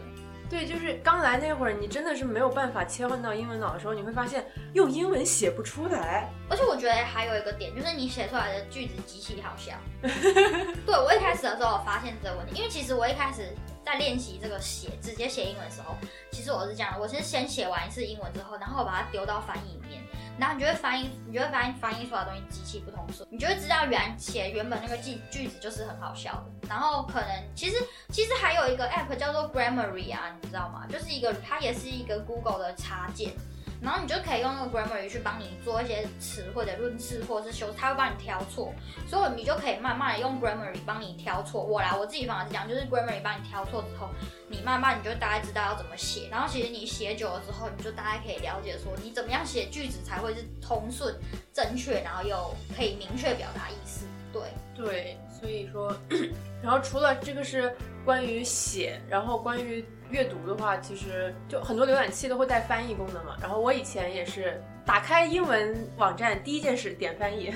[0.51, 4.45] 对，就是刚来那会儿，你真的是没有办法切换到英文脑的时候，你会发现
[4.75, 6.29] 用英文写不出来。
[6.51, 9.73] 而且我觉得还有一个点，就是你写出来的句子极其好笑。
[10.03, 15.95] 对我一开始的时候，我发现这个问题，因为其实我一开始在练习这个写直接写英文的时候，
[16.31, 20.03] 其实我是这样，我是先写完一次英文之后，然后把它丢到翻译里面，
[20.39, 26.69] 然后你就会翻译，你就会发现翻译出来的东西极其不通顺，你就会知道原写原本那个句句子就是很好笑的。
[26.69, 27.77] 然后可能其实
[28.09, 30.87] 其实还有一个 app 叫做 Grammarly 啊，你知道吗？
[30.91, 33.33] 就是一个它也是一个 Google 的插件。
[33.81, 38.73] 然后你就可以用那个 grammary 去帮你做一些词汇的润饰或者是修饰，它会帮你挑错，
[39.07, 41.63] 所以你就可以慢慢的用 Grammarly 帮你挑错。
[41.63, 44.09] 我来，我自己方法是这样，就是 Grammarly 帮你挑错之后，
[44.49, 51.15] 你慢慢你就大概知道要怎么写，然后其实你写久了之后，你就大概可以了解说你怎么样写句子才会是通顺、
[51.53, 54.07] 正确，然后又可以明确表达意思。
[54.33, 54.43] 对，
[54.75, 55.97] 对，所以说，
[56.61, 57.73] 然后除了这个是
[58.05, 59.85] 关于写，然后关于
[60.15, 63.37] 阅读的话，其实就很多浏览器都会带翻译功能嘛。
[63.43, 67.53] 然后我以前也是打开英文网站，第一件事点翻译，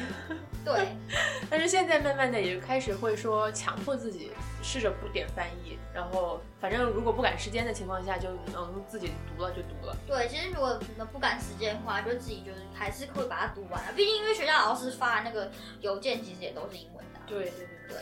[0.65, 0.89] 对，
[1.49, 9.97] 但是现在慢慢的也开始会说强迫自己试着不点翻译，然后反正如果不赶时间的情况下，就能自己读了就读了。
[10.05, 13.93] 对，其实如果你们不赶时间的话，就自己就是还是会把它读完了。
[13.95, 15.49] 毕竟因为学校老师发的那个
[15.81, 17.97] 邮件其实也都是英文的啊、对对对对。
[17.97, 17.99] 对。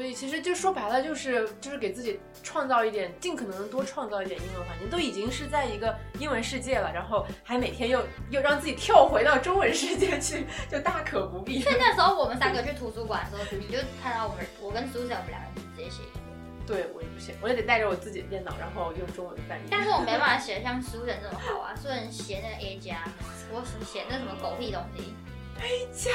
[0.00, 4.88] 所以其实就说白了，就是就是给自己创造一点，尽可能多创造一点英文环境。
[4.88, 11.60] 都已经是在一个英文世界了，然后还每天又又让自己跳回到中文世界去，就大可不必。
[11.60, 19.64] 所以那时候我们三个去图书馆的时候，你就看到我们我跟苏 u 我们两个人直接写英文，对我也不写，我也得带着我自己的电脑，然后用中文翻译。
[19.70, 21.74] 但是我没办法写像苏 u 这么好啊。
[21.76, 23.04] 苏 u 写那个 A 加，
[23.52, 25.14] 我写那什么狗屁东西
[25.60, 26.10] ，A 加，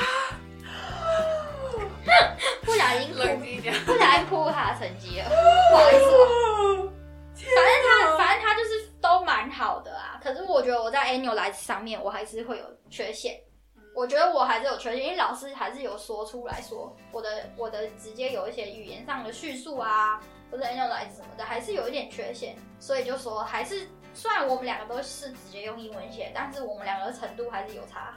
[2.63, 3.19] 不小心哭。
[3.85, 5.29] 不小心哭他的成绩了，
[5.71, 6.17] 不好意思哦。
[6.85, 6.91] 哦，
[7.35, 13.39] 反正他反正他就是都蛮好的啊，可是我觉得我在 annualize 上面我还是会有缺陷。
[13.93, 20.19] 我觉得我还是有缺陷，因为老师还是有说出来说我的我的直接有一些语言上的叙述啊，
[20.51, 28.13] 或者 annualize 什么的，还是有一点缺陷，所以就说还是虽然我们两个都是直接用英文写，但是我们两个的程度还是有差。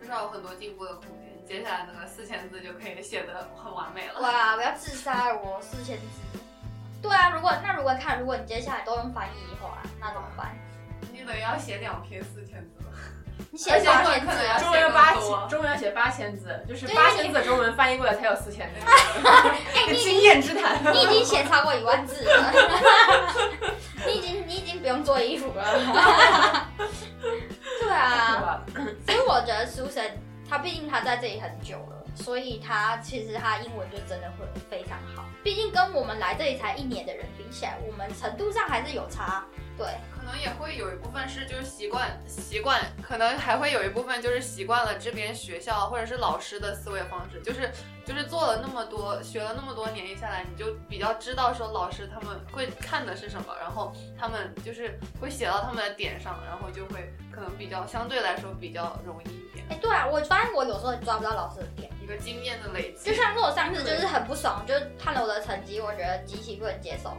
[0.00, 1.26] 至少有很多进步的空间。
[1.46, 4.20] 接下来那个四千字就可以写的很完美了。
[4.20, 4.56] 哇！
[4.56, 6.38] 我要自杀了，我四千字。
[7.00, 10.56] 对啊，如果那如果看，如果你接下来都用翻译的话，那怎么办？
[11.12, 12.84] 你等于要写两篇四千字。
[13.52, 18.80] 你写八千字，中文八千，中文要写八千字，就是八千字中文翻译过来才有四千字。
[19.24, 22.52] 哎，经验之谈，你已经写超过一万字了。
[24.04, 26.66] 你已经，你已经不用做衣服了。
[27.96, 28.62] 对啊，
[29.06, 30.10] 所以我觉得 Susan，
[30.48, 35.24] 他毕竟他在这里很久了，所以他其实他英文就真的会非常好。
[35.42, 39.44] 毕竟跟我们来这里才一年的人比起来，我们程度上还是有差。
[39.76, 47.70] 对，可能也会有一部分是就是习惯习惯，可能还会有一部分就是习惯了这边学校或者是老师的思维方式，就是
[48.04, 59.66] 就是做了那么多学了那么多年下来，你就比较知道说老师他们会看的是什么，然后他们就是会写到他们的点上，然后就会可能比较相对来说比较容易一点。
[59.68, 63.10] 哎，对啊，我发现我有时候抓不到老师的点，一个经验的累积。
[63.10, 67.14] 就像我上次就是很不爽，就看了我的成绩，我觉得极其不能接受。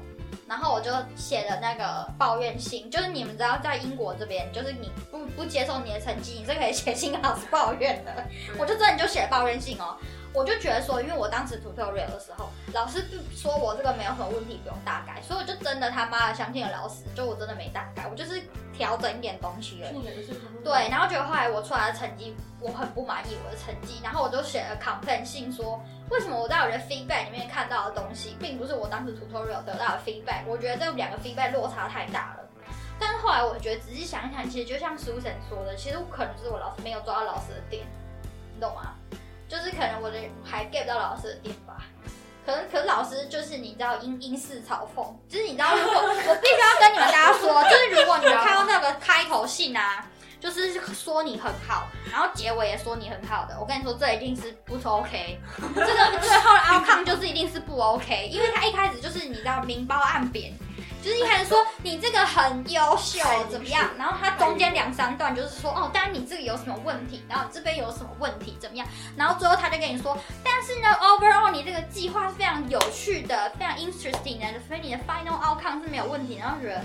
[0.47, 8.11] 然后我就写了那个抱怨信，就是你们知道，在英国这边，就是你不不接受你的成绩，你是可以写信跟老师抱怨的。
[8.57, 9.97] 我就真的就写抱怨信哦，
[10.33, 18.41] 我就觉得说，因为我当时 tutorial 的时候，老师就说我这个没有什么问题，不用大改，所以我就真的他妈的相信了老师，就我真的没大改，我就是
[18.71, 20.33] 调整一点东西而已。
[20.63, 25.83] 对，然后结果后来我出来的成绩，我很不满意我的成绩，然后我就写了 complaint 信说。
[26.09, 30.45] 为什么我在我的 feedback 里面看到的东西，并不是我当时 tutorial 得到的 feedback？
[30.47, 32.43] 我觉得这两个 feedback 落差太大了。
[32.99, 37.85] 但是后来我觉得仔细想一想，其实就像 Susan 说的，其实可能就是我老师没有抓到老师的点，
[38.55, 38.95] 你懂吗？
[39.47, 41.83] 就是可能我的还 get 到老师的点吧。
[42.45, 50.05] 可能可是老师就是你知道英英式嘲讽，就是你知道如果 我必须要跟你们大家说，就是如果你们看到那个开头信啊。
[50.39, 53.57] 就是说你很好，然后结尾也说你很好的。
[53.59, 55.39] 我跟你说，这一定是不 OK。
[55.75, 60.53] 这个最后的 outcome 就是一定是不 OK，因为他一开始就是你知道明褒暗贬，
[61.01, 63.19] 就是一开始说你这个很优秀
[63.49, 76.81] 怎么样，然后他中间两三段就是说哦，当然你这个有什么问题，然后这边有什么问题怎么样，然后最后他就跟你说，但是呢，overall 你这个计划是非常有趣的，非常 interesting 的，所以你的 final outcome 是没有问题，然后觉得。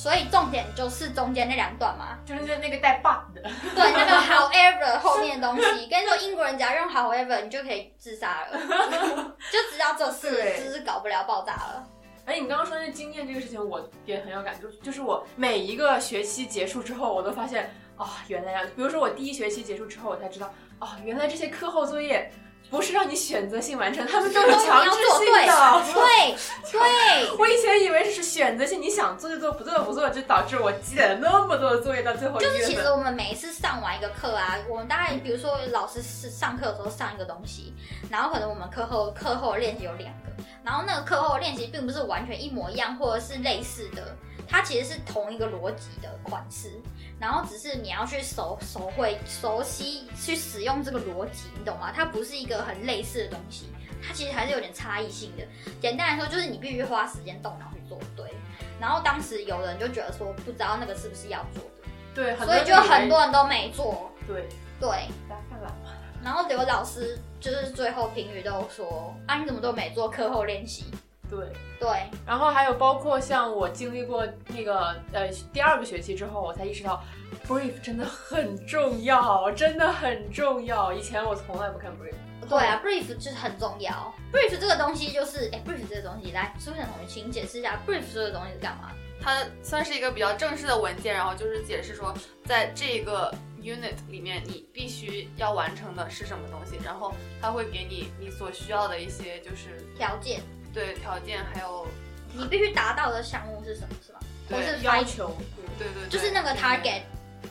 [0.00, 3.42] 所以重点就是中间那两段嘛，就是那个带 bug 的，
[3.74, 5.88] 对，那个 however 后面的东西。
[5.88, 8.56] 跟你说，英国人只要用 however，你就可以自杀了，
[9.50, 11.84] 就知道这事就是搞不了爆炸了。
[12.26, 14.70] 哎，你刚刚说那经验这个事情，我也很有感触。
[14.80, 22.30] 就是我每一个学期结束之后，我都发现啊，原来呀，比如说我第一学期结束之后，我才知道啊，原来这些课后作业。
[22.70, 25.82] 不是让你选择性完成，他们都是强制性的。
[25.94, 26.36] 对
[26.70, 37.74] 对， 我以前以为是选择性，你想做就做，不做就不做，就导致我积累了那么多的作业，到最后就是其实我们每一次上完一个课啊，我们大概比如说老师是上课的时候上一个东西，
[38.10, 44.14] 然后可能我们课后课后练习有两个，然后那个课后练习并不是完全一模一样，或者是类似的，
[44.46, 46.72] 它其实是同一个逻辑的款式。
[47.20, 51.92] 然后只是你要去熟熟会熟悉去使用这个逻辑，你懂吗？
[51.94, 53.68] 它不是一个很类似的东西，
[54.06, 55.44] 它其实还是有点差异性的。
[55.80, 58.32] 简单来说，就是你必须花时间动脑去做对。
[58.80, 64.12] 然后当时有人就觉得说，不知道那个是不是要做的，对，所以就很多人都没做。
[64.26, 64.48] 对
[64.78, 64.88] 对，
[65.28, 65.74] 大家看了
[66.22, 70.84] 然后刘老师就是最后评语都说，啊，你怎么都没做课后练习？
[71.30, 71.46] 对
[71.78, 71.88] 对，
[72.26, 77.02] 然后还有包括像我经历过那个呃第二个学期之后，我才意识到
[77.46, 80.92] ，brief 真的很重要，真的很重要。
[80.92, 82.14] 以前我从来不看 brief。
[82.48, 84.12] 对啊，brief 就是很重要。
[84.32, 88.90] brief 这个东西就是，哎，brief 这个东西，来，苏珊同学，请解释一下 brief 这个东西是干嘛？
[89.20, 92.14] 它算是一个比较正式的文件，然后就是解释说，
[92.46, 97.12] 在这个 unit 里面，你必须要完成的是什么东西，然后
[97.42, 100.40] 它会给你你所需要的一些就是条件。
[100.78, 101.84] 对条件还有
[102.32, 104.20] 你必须达到的项目是什么，是吧？
[104.48, 105.36] 对，是要求。
[105.76, 107.02] 对对，就是那个 target。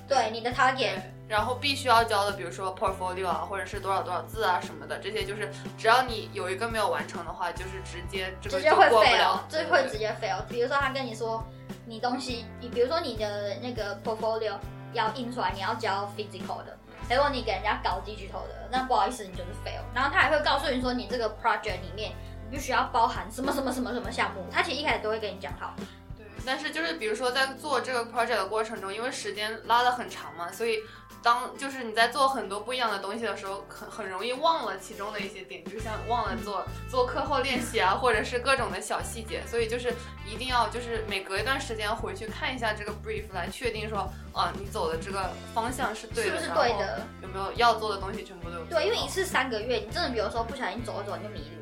[0.08, 0.94] 对，你的 target。
[1.28, 10.42] 然后必须要交的，比如说 portfolio 啊，或者是多少多少字啊什么的，这些就是只要你有一个没有完成的话，就是直接这个直接会 fail，这会直接 fail。
[10.48, 11.46] 比如说他跟你说
[11.86, 14.54] 你东西，你比如说你的那个 portfolio
[14.94, 16.78] 要印出来，你要交 physical 的，
[17.10, 19.84] 结果你给人家搞 digital 的，那不好意思，你就是 fail。
[19.94, 22.14] 然后他还会告诉你说，你这个 project 里面。
[22.52, 25.74] 必须要包含什么什么什么什么项目，他其实一开始都会跟你讲好。
[26.18, 30.80] 对，但是就是比如说在做这个 project 的过程中，因为时间拉得很长嘛，所以
[31.24, 39.94] 当就是你在做很多不一样的东西的时候，很很容易忘了其中的一些点，就像忘了做做课后练习啊，或者是各种的小细节，所以就是
[40.26, 47.02] 一定要就是每隔一段时间回去看一下这个 brief 来确定说，啊，你走的这个方向是对的，是不是对的？
[47.24, 48.66] 有没有要做的东西全部都有？
[48.66, 51.57] 对，因为一次三个月，你真的比如说不小心走着走你就迷了。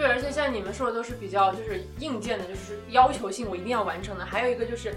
[0.00, 4.24] 对，而且像你们说的都是比较就是硬件的，就是要求性我一定要完成的。
[4.24, 4.94] 还有一个就是，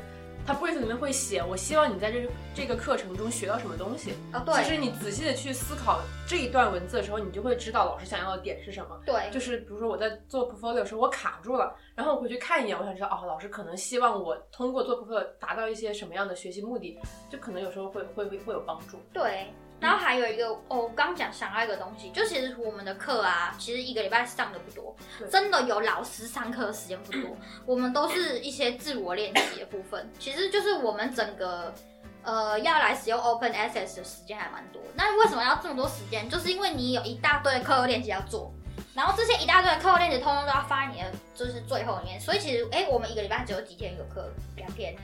[0.48, 2.26] 它 brief 里面会写，我希望你在这
[2.56, 4.14] 这个课程中学到什么东西。
[4.32, 4.64] 啊，对。
[4.64, 8.98] 其实你仔细的去思考这一段文字的时候，你就会知道老师想要的点是什么。
[9.06, 9.30] 对。
[9.30, 16.98] 就是比如说我在做 portfolio 的时候，我卡住了，然后我回去看一眼，我想知道哦，老师可能希望我通过做 portfolio 达到一些什么样的学习目的，
[17.30, 18.98] 就可能有时候会会会会有帮助。
[19.12, 19.48] 对。
[19.84, 24.96] 然后还有一个哦，刚讲想到一个东西，就其实我们的课啊，其实一个礼拜上的不多，
[25.30, 27.36] 真的有老师上课的时间不多，
[27.68, 31.74] 我们都是一些自我练习的部分，其实就是我们整个
[32.24, 34.82] 呃要来使用 Open Access 的时间还蛮多。
[34.96, 36.30] 那为什么要这么多时间？
[36.30, 38.54] 就是因为你有一大堆课后练习要做，
[38.96, 44.96] 然后这些一大堆的课后练习通通都要发在你的就是最后面，所以其实哎，我们一个礼拜只有几天有课，两天。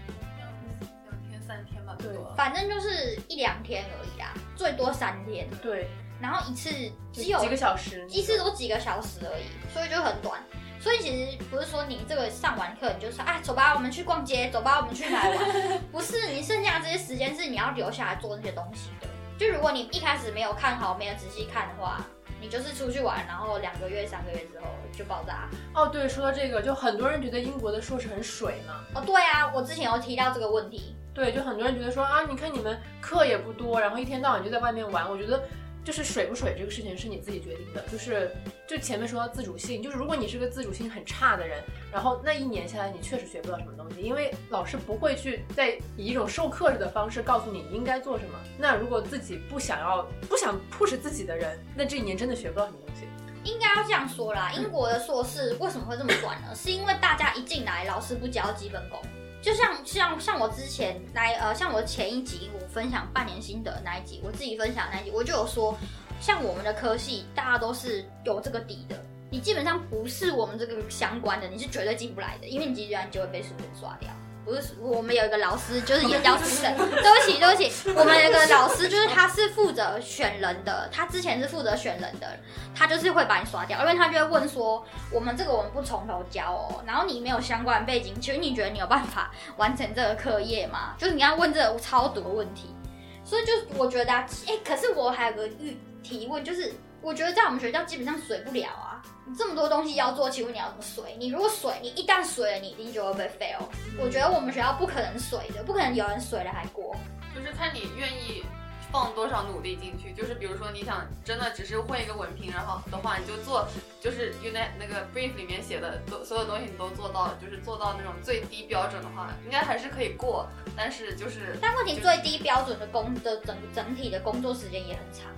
[1.48, 5.47] 三天吧，对，反正就是一两天而已啦，最多三天。
[5.62, 5.88] 对，
[6.22, 6.70] 然后一次
[7.14, 10.38] 只有几个小时，一次都几个小时而已，所以就很短。
[10.82, 15.38] 所以其实不是说你这个上完课你就说啊，走吧，我们去逛街，走吧，我们去哪玩？
[15.93, 19.07] 不是，你剩下这些时间是你要留下来做那些东西的。
[19.38, 22.05] 就如果你一开始没有看好，没有仔细看的话，
[22.42, 24.66] 你就是出去玩，然后两个月、三个月之后
[24.98, 25.50] 就爆炸。
[25.74, 28.84] 哦，对，说到这个，就很多人觉得英国的硕士很水嘛。
[28.96, 30.96] 哦，对啊，我之前有提到这个问题。
[31.14, 35.10] 对，就很多人觉得说啊，你看你们课也不多，然后一天到晚就在外面玩。
[35.10, 35.44] 我觉得
[35.90, 37.84] 就是水不水这个事情是你自己决定的。
[37.92, 38.30] 就是
[38.68, 48.40] 就前面说到自主性，就是如果你是个自主性很差的人，然后那一年下来你确实学不到什么东西，因为老师不会去在以一种授课的方式告诉你应该做什么。
[48.56, 53.08] 那如果自己不想要不想 push 自己的人，那这一年真的学不到什么东西。
[53.44, 56.54] 应该要这样说啦，英国的硕士为什么会这么短呢？
[56.54, 59.02] 是因为大家一进来老师不教基本功。
[59.42, 65.78] 就像像像我之前来呃，像我前一集我分享半年心得那一集，我自己分享那一集，我就有说，
[66.20, 74.10] 像我们的科系，大家都是有这个底的，你基本上不是我们这个相关的，你是绝对进不来的，因为你基本上就会被书本刷掉。
[74.46, 76.74] 不是，我们有一个老师，就是也教书的。
[76.78, 82.28] 对不起，对不起，我们有一个老师，就是他是负责选人的，他之前是负责选人的，
[82.74, 90.96] 他就是会把你刷掉，因为他就会问说，我们这个我们不从头教哦，然后你没有相关背景，其实你觉得你有办法完成这个课业吗？
[90.98, 92.76] 就是你要问这个超多问题，
[93.24, 99.02] 所以就我觉得，哎，可是我还有个预提问，就是我觉得在我们学校基本上水不了啊。
[99.38, 101.16] 这么多东西要做，请问你要怎么水？
[101.18, 103.64] 你如果水，你一旦水了，你一定就会被 fail。
[103.98, 106.96] 我觉得我们学校不可能水的，不可能有人水了还过。
[107.34, 108.44] 就是看你愿意
[108.92, 110.12] 放多少努力进去。
[110.14, 113.68] 就是比如说你想真的只是混一个文凭，然后的话你就做，
[114.02, 120.48] 就是 unit 那个 brief 里面写的所所有东西你都做到，就是做到那种最低标准的话，应该还是可以过。
[120.76, 125.30] 但是就是，但问题最低标准的工的整整体的工作时间也很长。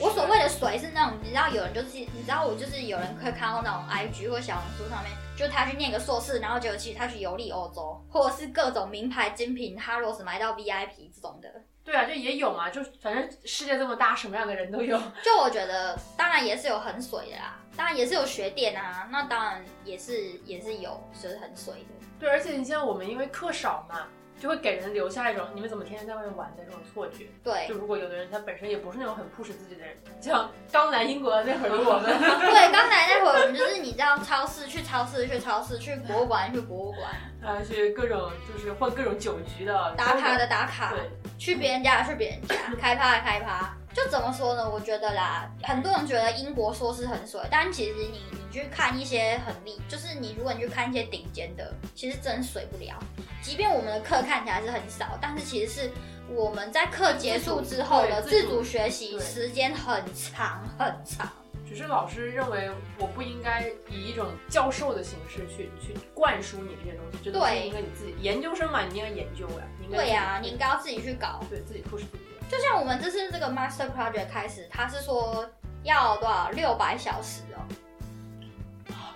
[0.00, 11.48] 我所谓的水是那种，你知道有人就是，你知道我就是有人会看到那种 IG 或小红书上面，就他去念个硕士，然后结果其实他去游历欧洲，或者是各种名牌精品 Harrods 买到 VIP 这种的。
[11.84, 14.98] 对啊，就也有嘛，就反正世界这么大，什么样的人都有。
[15.22, 22.06] 就我觉得，当然也是有很水的啦，当然也是有学电啊，那当然也是也是有就是很水的。
[22.18, 24.08] 对，而且你像我们因为课少嘛。
[24.40, 27.26] 就会给人留下一种你们怎么天天在外面玩的这种错觉。
[27.42, 32.04] 对，就如果有的人他本身也不是那种很 push 自己的人，像刚来英国的那会儿的我们。
[32.18, 37.10] 对，刚来那会儿我们就是你知道超市去超市去超市去博物馆去博物馆，
[37.42, 43.74] 啊去各种就是混各种酒局的打卡的打卡，对，去别人家去别人家开趴的开趴。
[43.94, 44.68] 就怎么说呢？
[44.68, 52.98] 我觉得啦，很多人觉得英国硕士很水，但其实你你去看一些很厉，就是你如果你去看一些顶尖的，其实真水不了。
[53.40, 55.90] 即便我们的课看起来是很少，但是其实是
[56.28, 61.30] 我们在课结束之后的自主学习时间很长很长。
[61.66, 69.64] 只是老师认为我不应该以一种教授的形式去去灌输你这些东西，这都是应该你自己研究生嘛，你应该研究呀。
[69.90, 72.24] 对呀，你应该要自己去搞，对自己 push 自己。
[72.48, 75.48] 就像我们这次这个 master project 开始，他是说
[75.82, 77.60] 要多少六百小时哦。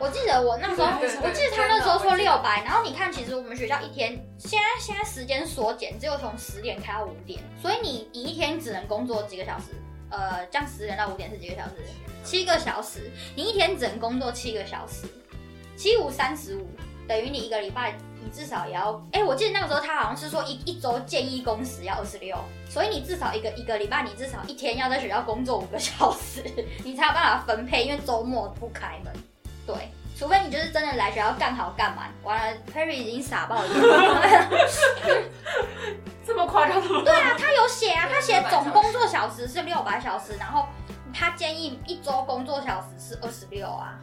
[0.00, 0.86] 我记得我那时候，
[1.22, 9.66] 我记得他那时候说六百，然后你看，其实我们学校一天现在现在时间缩减，只有从十点开到五点，所以你你一天只能工作几个小时？
[10.10, 11.74] 呃，这样十点到五点是几个小时？
[12.22, 15.04] 七个小时，你一天只能工作七个小时，
[15.76, 16.66] 七五三十五，
[17.08, 22.36] 等于你一个礼拜你至少也要，哎、我记得那个时候他好像是说一一周建议工时要二十六，
[22.68, 26.42] 所以你至少一个一个礼拜，你至少一天要在学校工作五个小时，
[26.84, 29.12] 你才有办法分配，因为周末不开门。
[29.66, 29.74] 对，
[30.18, 33.68] 除非你就是真的来学校干好干满，完了 Perry 已经傻爆了。
[36.26, 37.02] 这么夸张吗？
[37.04, 40.66] 对啊，他有写啊，他写总工作小时是六百小时，然后
[41.12, 43.98] 他建议一周工作小时是二十六啊。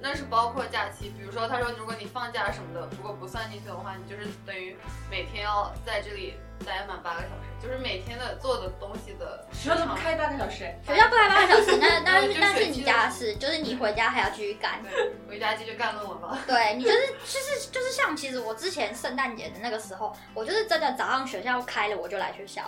[0.00, 1.10] 那是包括假期。
[1.10, 4.76] 比如说，他说如果你放假什么的，如果不算进去的话，你就是等于
[5.10, 6.34] 每天要在这里
[6.64, 9.96] 待满八个小时，就是每天的做的东西的学校都不长。
[9.96, 14.82] 开八个小时，学校不开八个小时，那 那是那是你家的事，就是你回家还要继续干。
[14.82, 16.38] 对，回家继续干论文吧。
[16.46, 22.62] 对你就是就是就是像其实我之前圣诞节的那个时候，我就是真的早上学校开了我就来学校，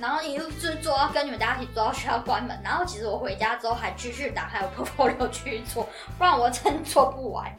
[0.00, 5.88] 然后一路就是做到跟你们大家一起做到学校关门，然后其实我回家之后还继续打开我 portfolio 继续做，
[6.18, 7.54] 不然我真做不完。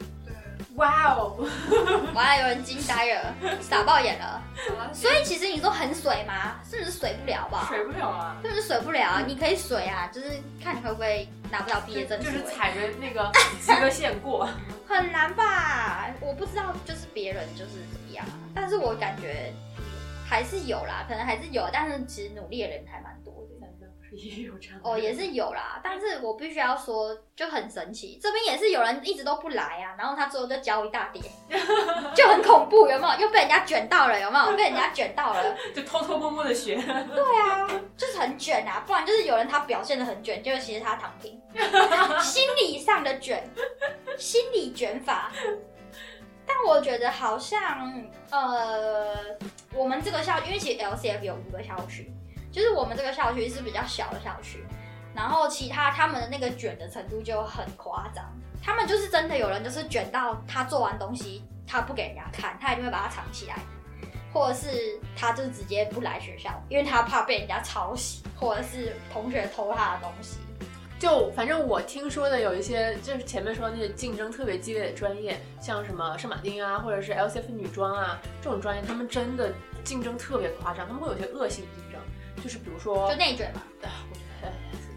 [0.58, 1.36] 对，哇哦！
[2.14, 4.42] 完了，有人惊呆了，傻爆眼了。
[4.92, 6.54] 所以其实你说很水吗？
[6.68, 7.66] 是不是水不了吧？
[7.68, 9.24] 水不了啊，是不是水不了啊？
[9.26, 10.30] 你可以水啊，就是
[10.62, 12.30] 看你会不会拿不到毕业证书。
[12.30, 13.30] 就是踩着那个
[13.60, 14.48] 及格线过。
[14.88, 16.06] 很难吧？
[16.20, 19.52] 我不知道，就是别人就是怎么样啊，但是我感觉
[20.28, 23.25] 还是有啦，可能还是有，但是其实努力的人还蛮多
[24.12, 24.80] 也有这样？
[24.82, 31.22] 哦，也是有啦，但是我必须要说，就很神奇，这边也是有人一直都不来啊，然后他最后就交一大叠，
[32.14, 33.20] 就很恐怖，有没有？
[33.20, 34.56] 又被人家卷到了，有没有？
[34.56, 36.76] 被人家卷到了， 就偷偷摸摸的学。
[36.76, 41.40] 对啊，就是很卷啊，不然就是有人他表现的很卷，就是其实他躺平，
[42.22, 43.42] 心理上的卷，
[44.16, 45.32] 心理卷法。
[46.48, 49.16] 但我觉得好像呃，
[49.74, 52.08] 我们这个校，因为其实 LCF 有五个校区，
[52.56, 54.64] 就是我们这个校区是比较小的校区，
[55.14, 58.24] 然后其他他们的那个卷的程度就很夸张，
[58.62, 63.56] 他们就是真的有人就是卷到他做完东西，他不给人家看，他一定会把它藏起来。
[64.32, 70.36] 或者是他就直接不来学校，因为他怕被人家抄袭，或者是同学偷他的东西。
[70.98, 79.50] 就反正我听说的有一些，就是前面说的那些竞争特别激烈的专业，像什么圣马丁啊，或者是 LCF 女装啊这种专业，他们真的
[79.84, 81.85] 竞争特别夸张，他们会有些恶性竞争，
[82.42, 83.62] 就是比如说，就内卷嘛。
[83.82, 84.52] 啊，我觉得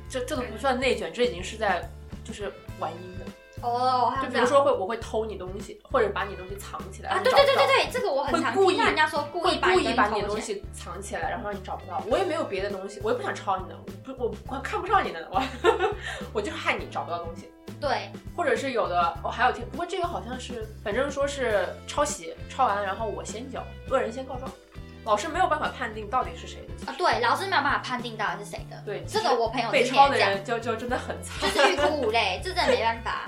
[0.09, 1.87] 这这都不算内卷，这已经是在
[2.23, 3.25] 就是玩阴的。
[3.61, 12.01] 哦，还就比如说会我会偷你东西，或者把你东西藏起来啊，对对对对对，这个我很常会故意听人家说故意把故意把你你东西的东西藏起来，然后让你找不到。
[12.09, 15.43] 我也没有别的东西，我也不想抄你的，我不我我看不上你的，我
[16.31, 17.51] 我就害你找不到东西。
[17.81, 24.49] 对或者是有的，我、还有听，不过这个好像是，反正说是抄袭，抄完然后我先交，恶人先告状，
[25.09, 26.91] 老师没有办法判定到底是谁的。
[26.91, 28.79] 啊，对，老师没有办法判定到底是谁的。
[28.85, 31.41] 对，这个我朋友被抄的人就就真的很惨。
[31.41, 33.25] 就是欲哭无泪， 这真的没办法。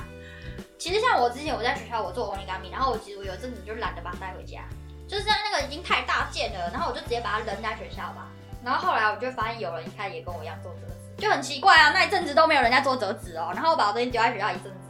[0.77, 4.61] 其实像我之前我在学校我做欧尼伽米，然后我其实我有一阵子就懒得把它带回家，
[5.07, 8.27] 就是像那个已经太大件了，然后我就直接把它扔在学校吧。
[8.63, 13.51] 然后后来我就发现有人一开始也跟我一样做折纸，就很奇怪啊，那一阵子都没有人在做折纸哦。
[13.55, 14.80] 然后我把我东西丢在学校一阵子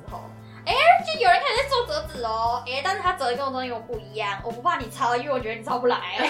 [0.66, 0.74] 哎，
[1.05, 6.30] 就有人开始在做折纸哦，哎，但是他折的跟我东西又不一样，我不怕你抄，因为我觉得你抄不来。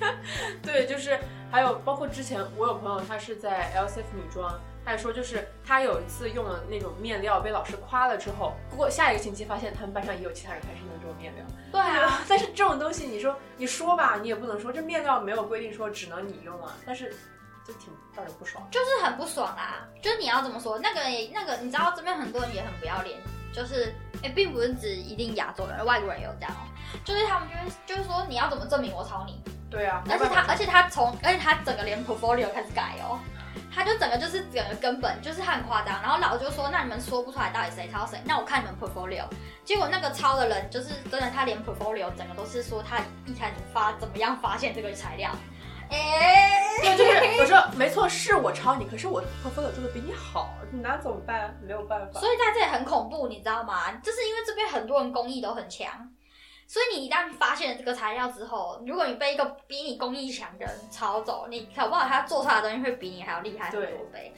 [0.62, 1.18] 对，就是
[1.50, 11.44] 还有包括之前我有朋友，他是在 LCF 女装，他也说就是他有一次用了那种面料被老师夸了之后，不过下一个星期发现他们班上也有其他人开始用这种面料。
[11.70, 17.14] 对啊， 但是这种东西你说你说吧，你也不能说这面料没有规定说只能你用啊，但是
[17.70, 18.66] 就挺让人不爽。
[18.70, 19.86] 就是很不爽啊！
[20.02, 20.78] 就是你要怎么说？
[20.78, 21.00] 那个
[21.32, 23.16] 那个，你知道这边很多人也很不要脸，
[23.52, 23.94] 就是
[24.24, 26.66] 哎、并不是指一定亚洲人，外国人也有这样哦。
[27.04, 29.40] 就是他们就会就是说你要怎么证明我抄你？
[29.70, 33.20] 对啊，而且他而且且他从而且他整个连 portfolio 开始改哦，
[33.72, 36.02] 他就整个就是整个根本就是他很夸张。
[36.02, 39.24] 然后老就说那你们说不出来到底谁抄谁，那我看你们 portfolio。
[39.64, 45.30] 结果那个抄的人就是真的，他连 portfolio 整个都是说他一开始发怎么样发现这个材料。
[45.90, 51.58] 哎、对，就是我说没错，是我抄你，可是我 portfolio 做的比你好，你拿怎么办？
[51.62, 52.20] 没有办法。
[52.20, 53.90] 所以在这里很恐怖，你知道吗？
[54.02, 55.88] 就是因为这边很多人工艺都很强，
[56.66, 64.32] 所以你一旦发现了这个材料之后，如果你被一个比你工艺强的人抄走，你搞不好他做出来的东西会比你还要厉害很多倍，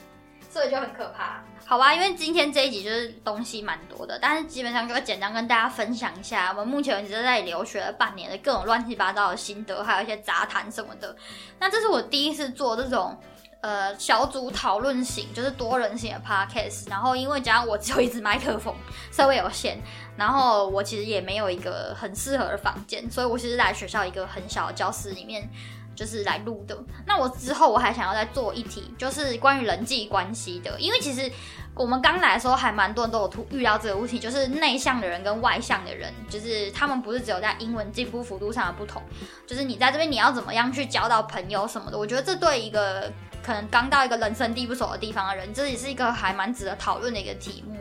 [0.53, 1.43] 所以就很可怕。
[1.65, 11.15] 好吧，因为今天这一集就是东西蛮多的，但是基本上就会简单跟大家分享一下我们目前为止在留学了半年的各种乱七八糟的心得，还有一些杂谈什么的。
[11.59, 13.19] 那这是我第一次做这种。
[13.63, 18.75] 呃，小组讨论型就是多人型的 podcast，然后因为加上我只有一支麦克风，
[19.09, 19.77] 设备有限，
[20.17, 25.49] 然后我其实也没有一个很适合的房间，所以我其实来学校一个很小的教室里面，
[25.95, 26.77] 就是来录的。
[27.05, 31.31] 那我之后我还想要再做一题，就是关于人际关系的，因为其实
[31.75, 39.01] 我们刚来的时候还蛮多人都有遇到这个问题，就是内向的人跟外向的人，就是他们不是只有在英文进步幅度上的不同，
[39.47, 43.11] 就是你在这边你要怎么样去交到朋友什么的，我觉得这对一个
[43.43, 47.77] 可能刚到一个人生地不熟的地方的人，这也是一个还蛮值得讨论的一个题目。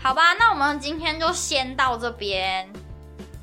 [0.00, 2.70] 好吧，那我们今天就先到这边。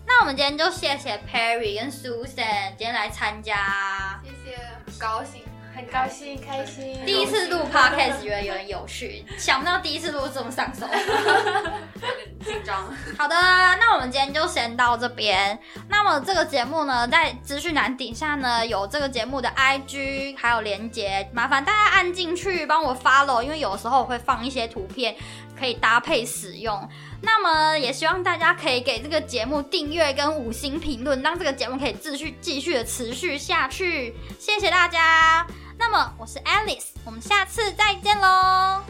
[0.08, 5.42] 那我们今天就谢谢 Perry 跟 Susan 今天来参加，谢谢，很高兴，
[5.76, 7.04] 很高兴，开心。
[7.06, 10.92] 第一次录 Podcast 觉得有点有趣，想不到第一次录这么上手，有
[12.00, 12.94] 点紧张。
[13.18, 15.60] 好的，那我们今天就先到这边。
[15.90, 25.16] 那么这个节目呢，在资讯栏底下呢有这个节目的 IG 还有连接，麻烦大家按进去帮我 follow，因为有时候我会放一些图片
[25.60, 26.88] 可以搭配使用。
[27.22, 34.14] 那么也希望大家可以给这个节目订阅跟五星评论，让这个节目可以继续继续的持续下去。
[34.40, 35.46] 谢谢大家。
[35.78, 38.82] 那么我是 Alice，我们下次再见喽，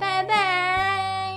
[0.00, 1.36] 拜拜。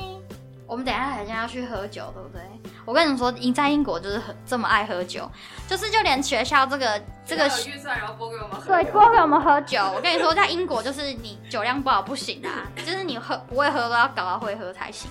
[0.68, 2.42] 我们等一下好像要去喝酒，对不对？
[2.86, 5.30] 我跟你们说，英在英国就是很这么爱喝酒，
[5.68, 8.66] 就是就连学校这个这个预算，然后拨给我们喝。
[8.74, 9.80] 对，拨给我们喝酒。
[9.96, 15.10] 我跟你说，在英国就是你酒量不好不行啊，就是你喝不会喝都要搞到会喝才行。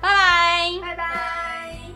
[0.00, 0.70] 拜拜。
[0.80, 1.87] 拜拜。